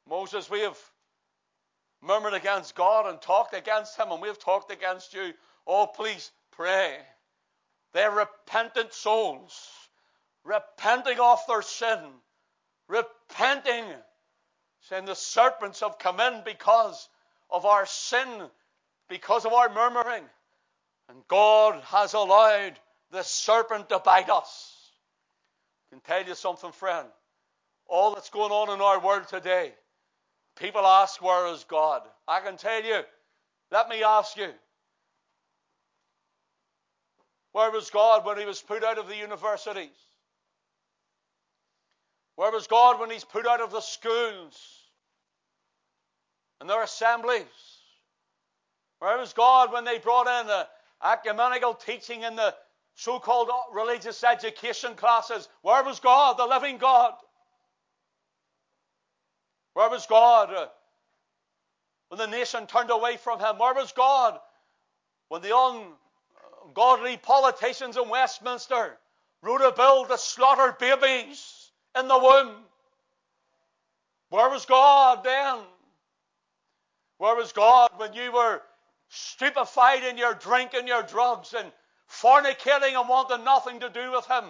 Moses, 0.09 0.49
we 0.49 0.61
have 0.61 0.79
murmured 2.01 2.35
against 2.35 2.77
God 2.77 3.07
and 3.07 3.21
talked 3.21 3.53
against 3.53 3.99
Him, 3.99 4.13
and 4.13 4.23
we 4.23 4.29
have 4.29 4.39
talked 4.39 4.71
against 4.71 5.13
you. 5.13 5.33
Oh, 5.67 5.89
please 5.89 6.31
pray. 6.53 6.99
They're 7.95 8.13
repentant 8.13 8.93
souls, 8.93 9.69
repenting 10.45 11.19
of 11.19 11.41
their 11.49 11.63
sin, 11.63 11.99
repenting, 12.89 13.87
saying 14.89 15.07
the 15.07 15.15
serpents 15.17 15.81
have 15.81 15.99
come 15.99 16.21
in 16.21 16.43
because 16.45 17.09
of 17.51 17.67
our 17.67 17.87
sin, 17.87 18.29
because 19.09 19.45
of 19.47 19.53
our 19.55 19.69
murmuring. 19.73 20.25
And 21.11 21.19
God 21.29 21.83
has 21.87 22.15
allowed 22.15 22.75
the 23.13 23.23
serpent 23.23 23.89
to 23.91 24.01
bite 24.01 24.31
us. 24.31 24.75
I 25.91 25.97
can 25.97 26.03
tell 26.03 26.27
you 26.29 26.35
something, 26.37 26.73
friend. 26.73 27.09
All 27.89 28.15
that's 28.15 28.31
going 28.31 28.53
on 28.53 28.75
in 28.75 28.81
our 28.83 29.01
world 29.01 29.29
today 29.29 29.73
People 30.57 30.87
ask, 30.87 31.23
Where 31.23 31.47
is 31.53 31.65
God? 31.65 32.03
I 32.29 32.41
can 32.41 32.57
tell 32.57 32.83
you, 32.85 33.01
let 33.71 33.89
me 33.89 34.03
ask 34.05 34.37
you, 34.37 34.51
where 37.53 37.71
was 37.71 37.91
God 37.91 38.27
when 38.27 38.39
he 38.39 38.47
was 38.47 38.63
put 38.63 38.85
out 38.85 38.99
of 38.99 39.09
the 39.09 39.17
universities? 39.17 39.91
Where 42.37 42.53
was 42.53 42.67
God 42.67 43.01
when 43.01 43.11
he's 43.11 43.25
put 43.25 43.47
out 43.47 43.63
of 43.63 43.73
the 43.73 43.81
schools 43.81 44.61
and 46.61 46.69
their 46.69 46.83
assemblies? 46.83 47.45
Where 48.99 49.19
was 49.19 49.33
God 49.33 49.73
when 49.73 49.85
they 49.85 49.99
brought 49.99 50.29
in 50.41 50.47
the 50.47 50.67
ecumenical 51.05 51.75
teaching 51.75 52.23
in 52.23 52.37
the 52.37 52.55
so 52.95 53.19
called 53.19 53.51
religious 53.73 54.23
education 54.23 54.95
classes? 54.95 55.49
Where 55.63 55.83
was 55.83 55.99
God, 56.01 56.39
the 56.39 56.47
living 56.47 56.77
God? 56.77 57.15
Where 59.73 59.91
was 59.91 60.07
God 60.07 60.53
uh, 60.55 60.67
when 62.09 62.19
the 62.19 62.27
nation 62.27 62.67
turned 62.67 62.91
away 62.91 63.17
from 63.17 63.41
him? 63.41 63.59
Where 63.59 63.75
was 63.75 63.93
God 63.93 64.39
when 65.29 65.43
the 65.43 65.57
ungodly 66.67 67.17
politicians 67.19 67.97
in 67.97 68.09
Westminster 68.09 68.99
wrote 69.43 69.61
a 69.61 69.73
bill 69.73 70.07
to 70.07 70.17
slaughter 70.17 70.75
babies 70.79 71.56
in 71.99 72.09
the 72.09 72.19
womb? 72.19 72.55
Where 74.31 74.51
was 74.51 74.67
God 74.67 75.25
then? 75.25 75.59
Where 77.19 77.37
was 77.37 77.53
God 77.53 77.91
when 77.97 78.13
you 78.13 78.33
were 78.33 78.61
stupefied 79.09 80.05
in 80.05 80.19
your 80.19 80.35
drink 80.35 80.75
and 80.75 80.87
your 80.87 81.03
drugs 81.03 81.55
and 81.57 81.71
fornicating 82.11 82.99
and 82.99 83.09
wanting 83.09 83.45
nothing 83.45 83.81
to 83.81 83.89
do 83.89 84.13
with 84.13 84.27
Him 84.27 84.45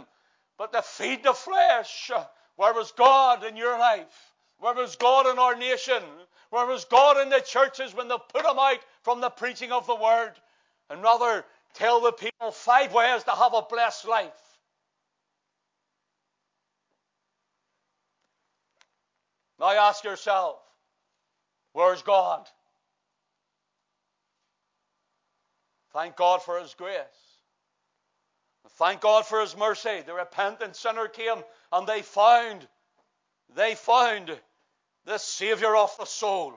but 0.58 0.72
to 0.72 0.82
feed 0.82 1.22
the 1.22 1.34
flesh? 1.34 2.10
Where 2.56 2.72
was 2.72 2.92
God 2.92 3.44
in 3.44 3.56
your 3.56 3.78
life? 3.78 4.32
Where 4.58 4.74
was 4.74 4.96
God 4.96 5.26
in 5.26 5.38
our 5.38 5.54
nation? 5.54 6.02
Where 6.50 6.66
was 6.66 6.84
God 6.86 7.20
in 7.20 7.28
the 7.28 7.40
churches 7.40 7.94
when 7.94 8.08
they 8.08 8.16
put 8.32 8.44
him 8.46 8.58
out 8.58 8.78
from 9.02 9.20
the 9.20 9.30
preaching 9.30 9.72
of 9.72 9.86
the 9.86 9.94
word? 9.94 10.32
And 10.88 11.02
rather 11.02 11.44
tell 11.74 12.00
the 12.00 12.12
people 12.12 12.50
five 12.50 12.94
ways 12.94 13.24
to 13.24 13.32
have 13.32 13.52
a 13.52 13.62
blessed 13.62 14.06
life. 14.06 14.45
Now 19.58 19.70
ask 19.70 20.04
yourself, 20.04 20.58
where's 21.72 22.02
God? 22.02 22.46
Thank 25.92 26.16
God 26.16 26.42
for 26.42 26.60
His 26.60 26.74
grace. 26.74 26.98
Thank 28.72 29.00
God 29.00 29.24
for 29.24 29.40
His 29.40 29.56
mercy. 29.56 30.02
The 30.04 30.12
repentant 30.12 30.76
sinner 30.76 31.08
came 31.08 31.42
and 31.72 31.86
they 31.86 32.02
found, 32.02 32.66
they 33.54 33.74
found 33.74 34.38
the 35.06 35.18
Savior 35.18 35.74
of 35.74 35.96
the 35.98 36.04
soul. 36.04 36.52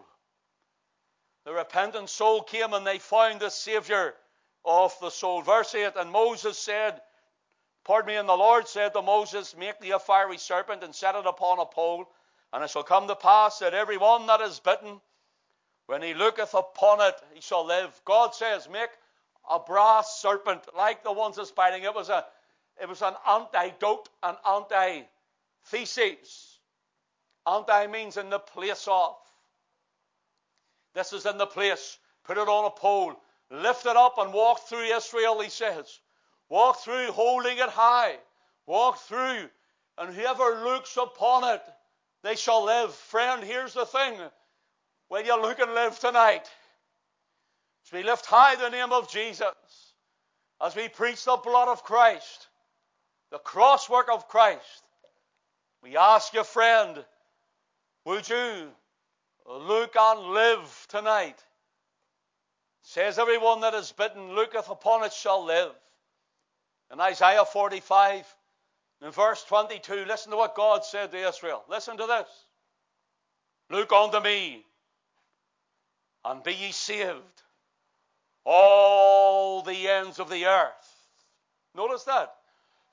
The 1.46 1.54
repentant 1.54 2.10
soul 2.10 2.44
came 2.44 2.74
and 2.74 2.86
they 2.86 3.00
found 3.00 3.40
the 3.40 3.50
Savior 3.50 4.14
of 4.66 4.94
the 5.00 5.10
soul. 5.10 5.42
Verse 5.42 5.74
8 5.74 5.94
And 5.96 6.12
Moses 6.12 6.58
said, 6.58 7.00
Pardon 7.86 8.08
me, 8.08 8.16
and 8.18 8.28
the 8.28 8.36
Lord 8.36 8.68
said 8.68 8.94
to 8.94 9.02
Moses, 9.02 9.56
Make 9.56 9.80
thee 9.80 9.92
a 9.92 10.00
fiery 10.00 10.38
serpent 10.38 10.84
and 10.84 10.94
set 10.94 11.16
it 11.16 11.26
upon 11.26 11.60
a 11.60 11.66
pole. 11.66 12.06
And 12.52 12.64
it 12.64 12.70
shall 12.70 12.84
come 12.84 13.08
to 13.08 13.16
pass 13.16 13.60
that 13.60 13.74
every 13.74 13.98
one 13.98 14.28
that 14.28 14.42
is 14.42 14.60
bitten, 14.60 15.02
when 15.86 16.02
he 16.02 16.14
looketh 16.14 16.54
upon 16.54 17.02
it, 17.02 17.16
he 17.34 17.42
shall 17.42 17.66
live. 17.66 18.00
God 18.06 18.36
says, 18.36 18.70
Make 18.70 18.90
a 19.50 19.60
brass 19.60 20.20
serpent 20.22 20.64
like 20.76 21.04
the 21.04 21.12
ones 21.12 21.36
that's 21.36 21.52
biting. 21.52 21.84
It 21.84 21.94
was 21.94 22.10
a 22.10 22.26
it 22.82 22.88
was 22.88 23.02
an 23.02 23.14
antidote, 23.28 24.08
an 24.24 24.38
antithesis 24.48 26.60
Anti 27.50 27.88
means 27.88 28.18
in 28.18 28.30
the 28.30 28.40
place 28.40 28.88
of. 28.88 29.16
This 30.94 31.14
is 31.14 31.26
in 31.26 31.38
the 31.38 31.48
place. 31.48 31.98
Put 32.24 32.38
it 32.38 32.48
on 32.48 32.66
a 32.66 32.70
pole. 32.70 33.16
Lift 33.50 33.86
it 33.86 33.96
up 33.96 34.18
and 34.18 34.34
walk 34.34 34.68
through 34.68 34.84
Israel, 34.84 35.42
he 35.42 35.50
says. 35.50 36.00
Walk 36.50 36.80
through 36.80 37.12
holding 37.12 37.58
it 37.58 37.70
high. 37.70 38.18
Walk 38.66 39.00
through, 39.00 39.50
and 39.98 40.14
whoever 40.14 40.64
looks 40.64 40.96
upon 40.96 41.56
it, 41.56 41.64
they 42.24 42.36
shall 42.36 42.66
live. 42.66 42.94
Friend, 42.94 43.44
here's 43.44 43.74
the 43.74 43.86
thing. 43.86 44.18
Will 45.10 45.24
you 45.24 45.42
look 45.42 45.60
and 45.60 45.74
live 45.74 46.00
tonight? 46.00 46.50
As 47.86 47.92
we 47.92 48.04
lift 48.04 48.26
high 48.26 48.56
the 48.56 48.70
name 48.70 48.92
of 48.92 49.12
Jesus, 49.12 49.54
as 50.62 50.76
we 50.76 50.88
preach 50.90 51.24
the 51.26 51.38
blood 51.38 51.68
of 51.68 51.84
Christ, 51.84 52.48
the 53.32 53.40
cross 53.40 53.90
work 53.90 54.08
of 54.12 54.28
Christ, 54.28 54.84
we 55.82 55.98
ask 55.98 56.34
you, 56.34 56.44
friend, 56.44 57.04
would 58.06 58.28
you 58.30 58.70
look 59.46 59.96
and 59.96 60.34
live 60.34 60.88
tonight? 60.90 61.42
says 62.90 63.20
everyone 63.20 63.62
that 63.62 63.76
is 63.76 63.92
bitten 63.92 64.34
looketh 64.34 64.68
upon 64.68 65.04
it 65.04 65.14
shall 65.14 65.46
live. 65.46 65.72
In 66.92 67.00
Isaiah 67.00 67.46
45, 67.46 68.26
in 69.02 69.12
verse 69.12 69.44
22, 69.44 70.06
listen 70.06 70.32
to 70.32 70.38
what 70.38 70.56
God 70.56 70.84
said 70.84 71.12
to 71.12 71.28
Israel. 71.28 71.64
Listen 71.70 71.98
to 71.98 72.06
this. 72.06 72.28
Look 73.70 73.92
unto 73.92 74.20
me, 74.20 74.66
and 76.26 76.44
be 76.44 76.54
ye 76.54 76.72
saved, 76.72 77.44
all 78.46 79.62
the 79.62 79.88
ends 79.88 80.20
of 80.20 80.30
the 80.30 80.46
earth. 80.46 80.96
Notice 81.76 82.04
that. 82.06 82.34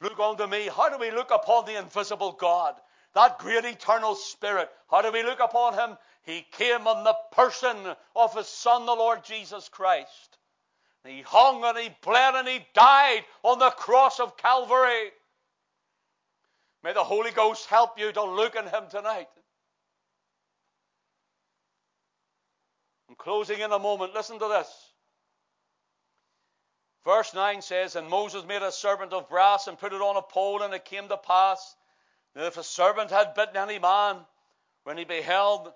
Look 0.03 0.19
unto 0.21 0.47
me. 0.47 0.69
How 0.69 0.91
do 0.91 0.99
we 0.99 1.11
look 1.11 1.31
upon 1.31 1.65
the 1.65 1.79
invisible 1.79 2.33
God? 2.33 2.75
that 3.17 3.39
great 3.39 3.65
eternal 3.65 4.15
Spirit. 4.15 4.71
How 4.91 5.01
do 5.01 5.11
we 5.11 5.23
look 5.23 5.41
upon 5.41 5.73
him? 5.73 5.97
He 6.23 6.47
came 6.53 6.87
in 6.87 7.05
the 7.05 7.17
person 7.33 7.77
of 8.15 8.35
his 8.35 8.47
Son, 8.47 8.85
the 8.85 8.93
Lord 8.93 9.25
Jesus 9.25 9.71
Christ. 9.71 10.39
He 11.03 11.23
hung 11.23 11.65
and 11.65 11.79
he 11.79 11.97
bled 12.03 12.35
and 12.35 12.47
he 12.47 12.67
died 12.75 13.25
on 13.43 13.59
the 13.59 13.71
cross 13.71 14.21
of 14.21 14.37
Calvary. 14.37 15.13
May 16.87 16.93
the 16.93 17.03
Holy 17.03 17.33
Ghost 17.33 17.67
help 17.67 17.99
you 17.99 18.13
to 18.13 18.23
look 18.23 18.55
in 18.55 18.63
him 18.63 18.85
tonight. 18.89 19.27
I'm 23.09 23.17
closing 23.17 23.59
in 23.59 23.73
a 23.73 23.79
moment. 23.81 24.15
Listen 24.15 24.39
to 24.39 24.47
this. 24.47 24.69
Verse 27.05 27.35
9 27.35 27.61
says, 27.63 27.97
And 27.97 28.09
Moses 28.09 28.45
made 28.47 28.63
a 28.63 28.71
serpent 28.71 29.13
of 29.13 29.29
brass 29.29 29.67
and 29.67 29.77
put 29.77 29.95
it 29.95 30.01
on 30.01 30.15
a 30.15 30.23
pole, 30.23 30.63
and 30.63 30.73
it 30.73 30.85
came 30.85 31.09
to 31.09 31.17
pass 31.17 31.75
that 32.37 32.47
if 32.47 32.57
a 32.57 32.63
serpent 32.63 33.11
had 33.11 33.35
bitten 33.35 33.57
any 33.57 33.81
man, 33.81 34.19
when 34.85 34.97
he 34.97 35.03
beheld 35.03 35.73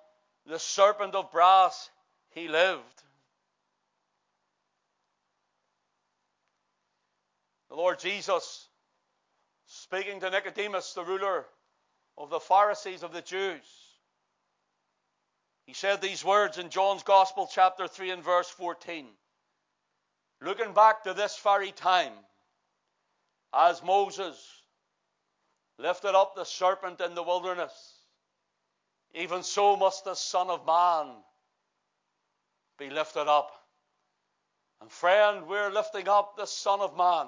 the 0.46 0.61
serpent 0.61 1.16
of 1.16 1.33
brass, 1.33 1.90
he 2.37 2.46
lived. 2.46 3.03
The 7.68 7.75
Lord 7.75 7.99
Jesus, 7.99 8.68
speaking 9.90 10.20
to 10.20 10.31
Nicodemus, 10.31 10.92
the 10.92 11.03
ruler 11.03 11.44
of 12.16 12.31
the 12.31 12.38
Pharisees 12.38 13.03
of 13.03 13.12
the 13.12 13.22
Jews, 13.22 13.64
he 15.66 15.74
said 15.74 16.00
these 16.00 16.24
words 16.24 16.59
in 16.59 16.70
John's 16.70 17.03
Gospel, 17.03 17.48
chapter 17.53 17.88
3, 17.88 18.11
and 18.12 18.22
verse 18.22 18.48
14. 18.48 19.07
Looking 20.42 20.74
back 20.74 21.03
to 21.05 21.12
this 21.12 21.37
very 21.42 21.72
time, 21.72 22.12
as 23.53 23.83
Moses 23.83 24.37
lifted 25.76 26.16
up 26.16 26.37
the 26.37 26.44
serpent 26.44 27.00
in 27.00 27.16
the 27.16 27.22
wilderness, 27.24 27.72
even 29.14 29.42
so 29.42 29.76
must 29.76 30.05
the 30.05 30.14
Son 30.14 30.50
of 30.50 30.64
Man 30.66 31.16
be 32.79 32.90
lifted 32.90 33.26
up. 33.29 33.50
And 34.81 34.90
friend, 34.90 35.48
we're 35.48 35.70
lifting 35.70 36.09
up 36.09 36.37
the 36.37 36.46
Son 36.46 36.81
of 36.81 36.96
Man. 36.96 37.26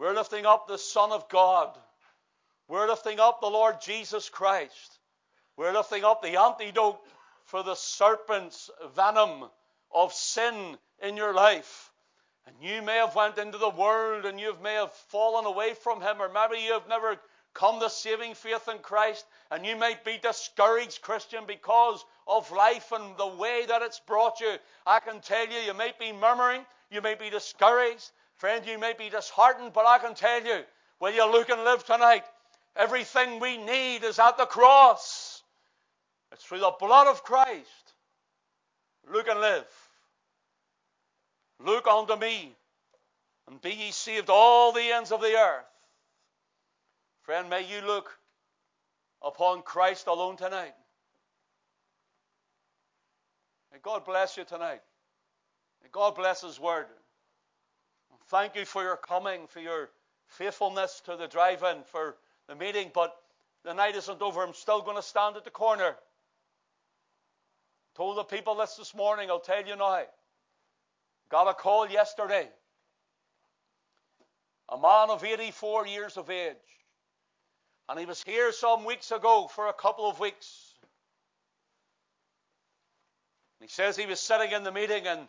We're 0.00 0.14
lifting 0.14 0.46
up 0.46 0.66
the 0.66 0.78
Son 0.78 1.12
of 1.12 1.28
God. 1.28 1.76
We're 2.68 2.88
lifting 2.88 3.20
up 3.20 3.42
the 3.42 3.48
Lord 3.48 3.82
Jesus 3.82 4.30
Christ. 4.30 4.98
We're 5.58 5.74
lifting 5.74 6.04
up 6.04 6.22
the 6.22 6.40
antidote 6.40 6.98
for 7.44 7.62
the 7.62 7.74
serpent's 7.74 8.70
venom 8.96 9.44
of 9.94 10.14
sin 10.14 10.78
in 11.02 11.18
your 11.18 11.34
life. 11.34 11.92
And 12.46 12.56
you 12.62 12.80
may 12.80 12.96
have 12.96 13.14
went 13.14 13.36
into 13.36 13.58
the 13.58 13.68
world 13.68 14.24
and 14.24 14.40
you 14.40 14.56
may 14.62 14.72
have 14.72 14.90
fallen 15.10 15.44
away 15.44 15.74
from 15.74 16.00
him, 16.00 16.16
or 16.18 16.30
maybe 16.32 16.62
you 16.64 16.72
have 16.72 16.88
never 16.88 17.16
come 17.52 17.78
to 17.80 17.90
saving 17.90 18.32
faith 18.32 18.70
in 18.72 18.78
Christ, 18.78 19.26
and 19.50 19.66
you 19.66 19.76
might 19.76 20.02
be 20.02 20.18
discouraged, 20.22 21.02
Christian, 21.02 21.44
because 21.46 22.02
of 22.26 22.50
life 22.52 22.90
and 22.92 23.18
the 23.18 23.26
way 23.26 23.66
that 23.68 23.82
it's 23.82 24.00
brought 24.00 24.40
you. 24.40 24.54
I 24.86 25.00
can 25.00 25.20
tell 25.20 25.46
you, 25.46 25.58
you 25.58 25.74
might 25.74 25.98
be 25.98 26.10
murmuring, 26.10 26.64
you 26.90 27.02
may 27.02 27.16
be 27.16 27.28
discouraged, 27.28 28.10
friend, 28.40 28.64
you 28.66 28.78
may 28.78 28.94
be 28.94 29.10
disheartened, 29.10 29.72
but 29.74 29.86
I 29.86 29.98
can 29.98 30.14
tell 30.14 30.42
you, 30.42 30.60
will 30.98 31.12
you 31.12 31.30
look 31.30 31.50
and 31.50 31.62
live 31.62 31.84
tonight? 31.84 32.24
Everything 32.74 33.38
we 33.38 33.58
need 33.58 34.02
is 34.02 34.18
at 34.18 34.38
the 34.38 34.46
cross. 34.46 35.42
It's 36.32 36.42
through 36.42 36.60
the 36.60 36.72
blood 36.80 37.06
of 37.06 37.22
Christ. 37.22 37.94
Look 39.12 39.28
and 39.28 39.40
live. 39.40 39.66
Look 41.62 41.86
unto 41.86 42.16
me, 42.16 42.56
and 43.46 43.60
be 43.60 43.72
ye 43.72 43.90
saved 43.90 44.30
all 44.30 44.72
the 44.72 44.90
ends 44.90 45.12
of 45.12 45.20
the 45.20 45.36
earth. 45.36 45.66
Friend, 47.24 47.50
may 47.50 47.62
you 47.62 47.86
look 47.86 48.10
upon 49.22 49.60
Christ 49.62 50.06
alone 50.06 50.36
tonight. 50.36 50.74
May 53.70 53.78
God 53.82 54.06
bless 54.06 54.38
you 54.38 54.44
tonight. 54.44 54.80
May 55.82 55.90
God 55.92 56.14
bless 56.14 56.40
His 56.40 56.58
word. 56.58 56.86
Thank 58.30 58.54
you 58.54 58.64
for 58.64 58.84
your 58.84 58.96
coming, 58.96 59.48
for 59.48 59.58
your 59.58 59.90
faithfulness 60.28 61.02
to 61.06 61.16
the 61.16 61.26
drive 61.26 61.64
in, 61.64 61.82
for 61.90 62.14
the 62.48 62.54
meeting. 62.54 62.92
But 62.94 63.12
the 63.64 63.74
night 63.74 63.96
isn't 63.96 64.22
over. 64.22 64.44
I'm 64.44 64.54
still 64.54 64.82
going 64.82 64.96
to 64.96 65.02
stand 65.02 65.36
at 65.36 65.42
the 65.42 65.50
corner. 65.50 65.96
Told 67.96 68.16
the 68.18 68.22
people 68.22 68.54
this 68.54 68.76
this 68.76 68.94
morning, 68.94 69.30
I'll 69.30 69.40
tell 69.40 69.66
you 69.66 69.74
now. 69.74 70.04
Got 71.28 71.48
a 71.48 71.54
call 71.54 71.90
yesterday. 71.90 72.48
A 74.68 74.78
man 74.78 75.10
of 75.10 75.24
84 75.24 75.88
years 75.88 76.16
of 76.16 76.30
age. 76.30 76.54
And 77.88 77.98
he 77.98 78.06
was 78.06 78.22
here 78.22 78.52
some 78.52 78.84
weeks 78.84 79.10
ago 79.10 79.48
for 79.52 79.66
a 79.66 79.72
couple 79.72 80.08
of 80.08 80.20
weeks. 80.20 80.74
He 83.60 83.66
says 83.66 83.96
he 83.96 84.06
was 84.06 84.20
sitting 84.20 84.52
in 84.52 84.62
the 84.62 84.70
meeting 84.70 85.08
and 85.08 85.26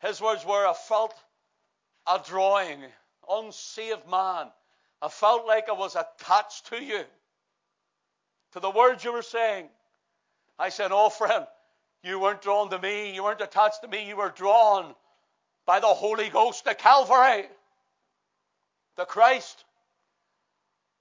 his 0.00 0.20
words 0.20 0.44
were, 0.44 0.66
I 0.66 0.72
felt 0.72 1.14
a 2.08 2.20
drawing, 2.24 2.82
unsaved 3.28 4.08
man. 4.10 4.48
I 5.00 5.08
felt 5.08 5.46
like 5.46 5.68
I 5.68 5.72
was 5.72 5.96
attached 5.96 6.66
to 6.66 6.82
you, 6.82 7.04
to 8.52 8.60
the 8.60 8.70
words 8.70 9.04
you 9.04 9.12
were 9.12 9.22
saying. 9.22 9.68
I 10.58 10.70
said, 10.70 10.90
Oh, 10.92 11.08
friend, 11.10 11.46
you 12.02 12.18
weren't 12.18 12.42
drawn 12.42 12.70
to 12.70 12.78
me. 12.78 13.14
You 13.14 13.22
weren't 13.24 13.40
attached 13.40 13.82
to 13.82 13.88
me. 13.88 14.08
You 14.08 14.16
were 14.16 14.30
drawn 14.30 14.94
by 15.66 15.80
the 15.80 15.86
Holy 15.86 16.28
Ghost 16.28 16.64
to 16.64 16.74
Calvary, 16.74 17.46
to 18.96 19.06
Christ. 19.06 19.64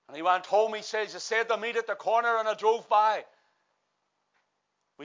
And 0.07 0.15
he 0.15 0.21
went 0.21 0.45
home. 0.45 0.73
He 0.73 0.81
says, 0.81 1.13
He 1.13 1.19
said 1.19 1.49
to 1.49 1.57
meet 1.57 1.75
at 1.75 1.87
the 1.87 1.95
corner, 1.95 2.37
and 2.37 2.47
I 2.47 2.53
drove 2.53 2.87
by. 2.89 3.23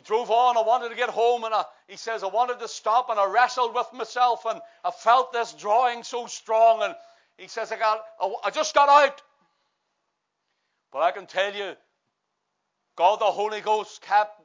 Drove 0.04 0.30
on. 0.30 0.56
I 0.56 0.62
wanted 0.62 0.88
to 0.88 0.96
get 0.96 1.10
home, 1.10 1.44
and 1.44 1.54
I, 1.54 1.64
he 1.88 1.96
says, 1.96 2.22
I 2.22 2.28
wanted 2.28 2.58
to 2.60 2.68
stop, 2.68 3.10
and 3.10 3.18
I 3.18 3.26
wrestled 3.26 3.74
with 3.74 3.86
myself, 3.92 4.44
and 4.46 4.60
I 4.84 4.90
felt 4.90 5.32
this 5.32 5.52
drawing 5.52 6.02
so 6.02 6.26
strong. 6.26 6.82
And 6.82 6.94
he 7.36 7.48
says, 7.48 7.70
I 7.72 7.78
got, 7.78 8.00
I 8.44 8.50
just 8.50 8.74
got 8.74 8.88
out. 8.88 9.22
But 10.92 11.00
I 11.00 11.10
can 11.12 11.26
tell 11.26 11.54
you, 11.54 11.74
God 12.96 13.20
the 13.20 13.24
Holy 13.24 13.60
Ghost 13.60 14.02
kept 14.02 14.40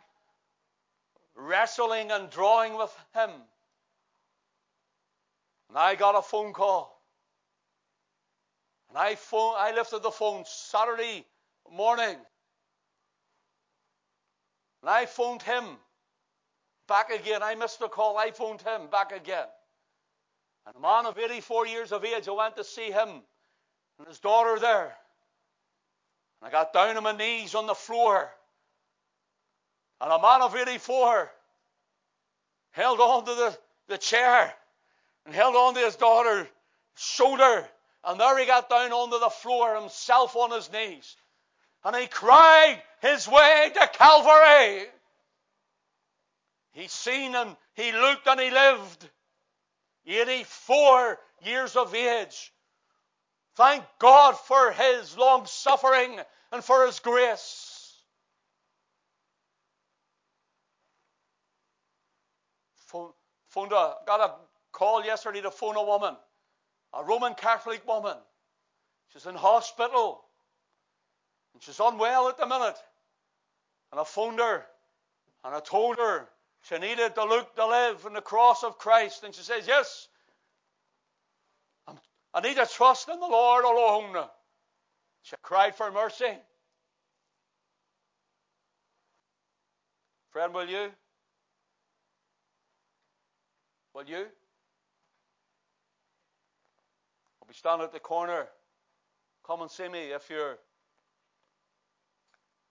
wrestling 1.35 2.11
and 2.11 2.29
drawing 2.29 2.77
with 2.77 2.95
him. 3.13 3.29
And 5.69 5.77
I 5.77 5.95
got 5.95 6.15
a 6.15 6.21
phone 6.21 6.53
call. 6.53 7.01
And 8.89 8.97
I, 8.97 9.15
phone, 9.15 9.55
I 9.57 9.73
lifted 9.73 10.01
the 10.01 10.11
phone 10.11 10.43
Saturday 10.47 11.25
morning. 11.69 12.15
And 14.81 14.89
I 14.89 15.05
phoned 15.05 15.41
him 15.41 15.65
back 16.87 17.09
again. 17.09 17.43
I 17.43 17.55
missed 17.55 17.79
the 17.79 17.87
call. 17.87 18.17
I 18.17 18.31
phoned 18.31 18.61
him 18.61 18.87
back 18.91 19.11
again. 19.11 19.47
And 20.65 20.75
a 20.75 20.79
man 20.79 21.05
of 21.05 21.17
84 21.17 21.67
years 21.67 21.91
of 21.91 22.03
age, 22.03 22.27
I 22.27 22.31
went 22.31 22.57
to 22.57 22.63
see 22.63 22.91
him 22.91 23.09
and 23.99 24.07
his 24.07 24.19
daughter 24.19 24.59
there. 24.59 24.95
And 26.41 26.47
I 26.47 26.51
got 26.51 26.73
down 26.73 26.97
on 26.97 27.03
my 27.03 27.13
knees 27.13 27.55
on 27.55 27.67
the 27.67 27.73
floor. 27.73 28.29
And 29.99 30.11
a 30.11 30.21
man 30.21 30.41
of 30.41 30.55
84 30.55 31.31
held 32.71 32.99
on 32.99 33.25
to 33.25 33.33
the, 33.33 33.57
the 33.87 33.97
chair 33.97 34.53
and 35.25 35.33
held 35.33 35.55
on 35.55 35.73
to 35.73 35.79
his 35.79 35.95
daughter's 35.95 36.47
shoulder. 36.95 37.67
And 38.03 38.19
there 38.19 38.37
he 38.37 38.45
got 38.45 38.69
down 38.69 38.91
onto 38.91 39.19
the 39.19 39.29
floor 39.29 39.79
himself 39.79 40.35
on 40.35 40.51
his 40.51 40.71
knees. 40.71 41.15
And 41.83 41.95
he 41.95 42.07
cried 42.07 42.81
his 43.01 43.27
way 43.27 43.71
to 43.73 43.89
Calvary. 43.93 44.85
He 46.73 46.87
seen 46.87 47.35
and 47.35 47.55
he 47.73 47.91
looked 47.91 48.27
and 48.27 48.39
he 48.39 48.51
lived. 48.51 49.09
84 50.05 51.17
years 51.43 51.75
of 51.75 51.93
age. 51.93 52.53
Thank 53.55 53.83
God 53.99 54.37
for 54.37 54.71
his 54.71 55.17
long 55.17 55.45
suffering 55.45 56.19
and 56.51 56.63
for 56.63 56.85
his 56.85 56.99
grace. 56.99 57.77
phoned 63.49 63.71
a, 63.71 63.95
got 64.05 64.19
a 64.19 64.33
call 64.71 65.03
yesterday 65.03 65.41
to 65.41 65.49
phone 65.49 65.75
a 65.75 65.83
woman, 65.83 66.15
a 66.93 67.03
Roman 67.03 67.33
Catholic 67.33 67.85
woman. 67.87 68.15
She's 69.09 69.25
in 69.25 69.33
hospital 69.33 70.23
and 71.57 71.63
she's 71.63 71.79
unwell 71.79 72.29
at 72.29 72.37
the 72.37 72.45
minute. 72.45 72.77
And 73.91 73.99
I 73.99 74.03
phoned 74.03 74.37
her 74.37 74.63
and 75.43 75.55
I 75.55 75.59
told 75.59 75.97
her 75.97 76.29
she 76.61 76.77
needed 76.77 77.15
to 77.15 77.23
look 77.25 77.55
to 77.55 77.65
live 77.65 78.05
in 78.05 78.13
the 78.13 78.21
cross 78.21 78.63
of 78.63 78.77
Christ. 78.77 79.23
And 79.23 79.33
she 79.33 79.41
says, 79.41 79.65
Yes, 79.65 80.07
I 82.31 82.41
need 82.41 82.57
to 82.57 82.67
trust 82.67 83.09
in 83.09 83.19
the 83.19 83.25
Lord 83.25 83.65
alone. 83.65 84.27
She 85.23 85.35
cried 85.41 85.73
for 85.73 85.91
mercy. 85.91 86.29
Friend, 90.29 90.53
will 90.53 90.69
you? 90.69 90.91
Will 93.95 94.05
you? 94.05 94.27
I'll 97.41 97.47
be 97.47 97.55
standing 97.55 97.83
at 97.83 97.93
the 97.93 97.99
corner. 97.99 98.47
Come 99.43 99.63
and 99.63 99.71
see 99.71 99.87
me 99.87 100.11
if 100.11 100.29
you're 100.29 100.59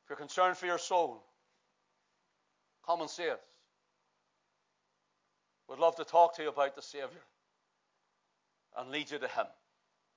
if 0.07 0.11
you're 0.11 0.17
concerned 0.19 0.57
for 0.57 0.67
your 0.67 0.79
soul. 0.79 1.21
Come 2.87 3.01
and 3.01 3.11
see 3.11 3.29
us. 3.29 3.41
We'd 5.69 5.81
love 5.81 5.97
to 5.97 6.05
talk 6.05 6.37
to 6.37 6.45
you 6.45 6.49
about 6.49 6.77
the 6.77 6.83
Savior 6.83 7.25
and 8.79 8.93
lead 8.93 9.11
you 9.11 9.19
to 9.19 9.27
Him. 9.27 9.47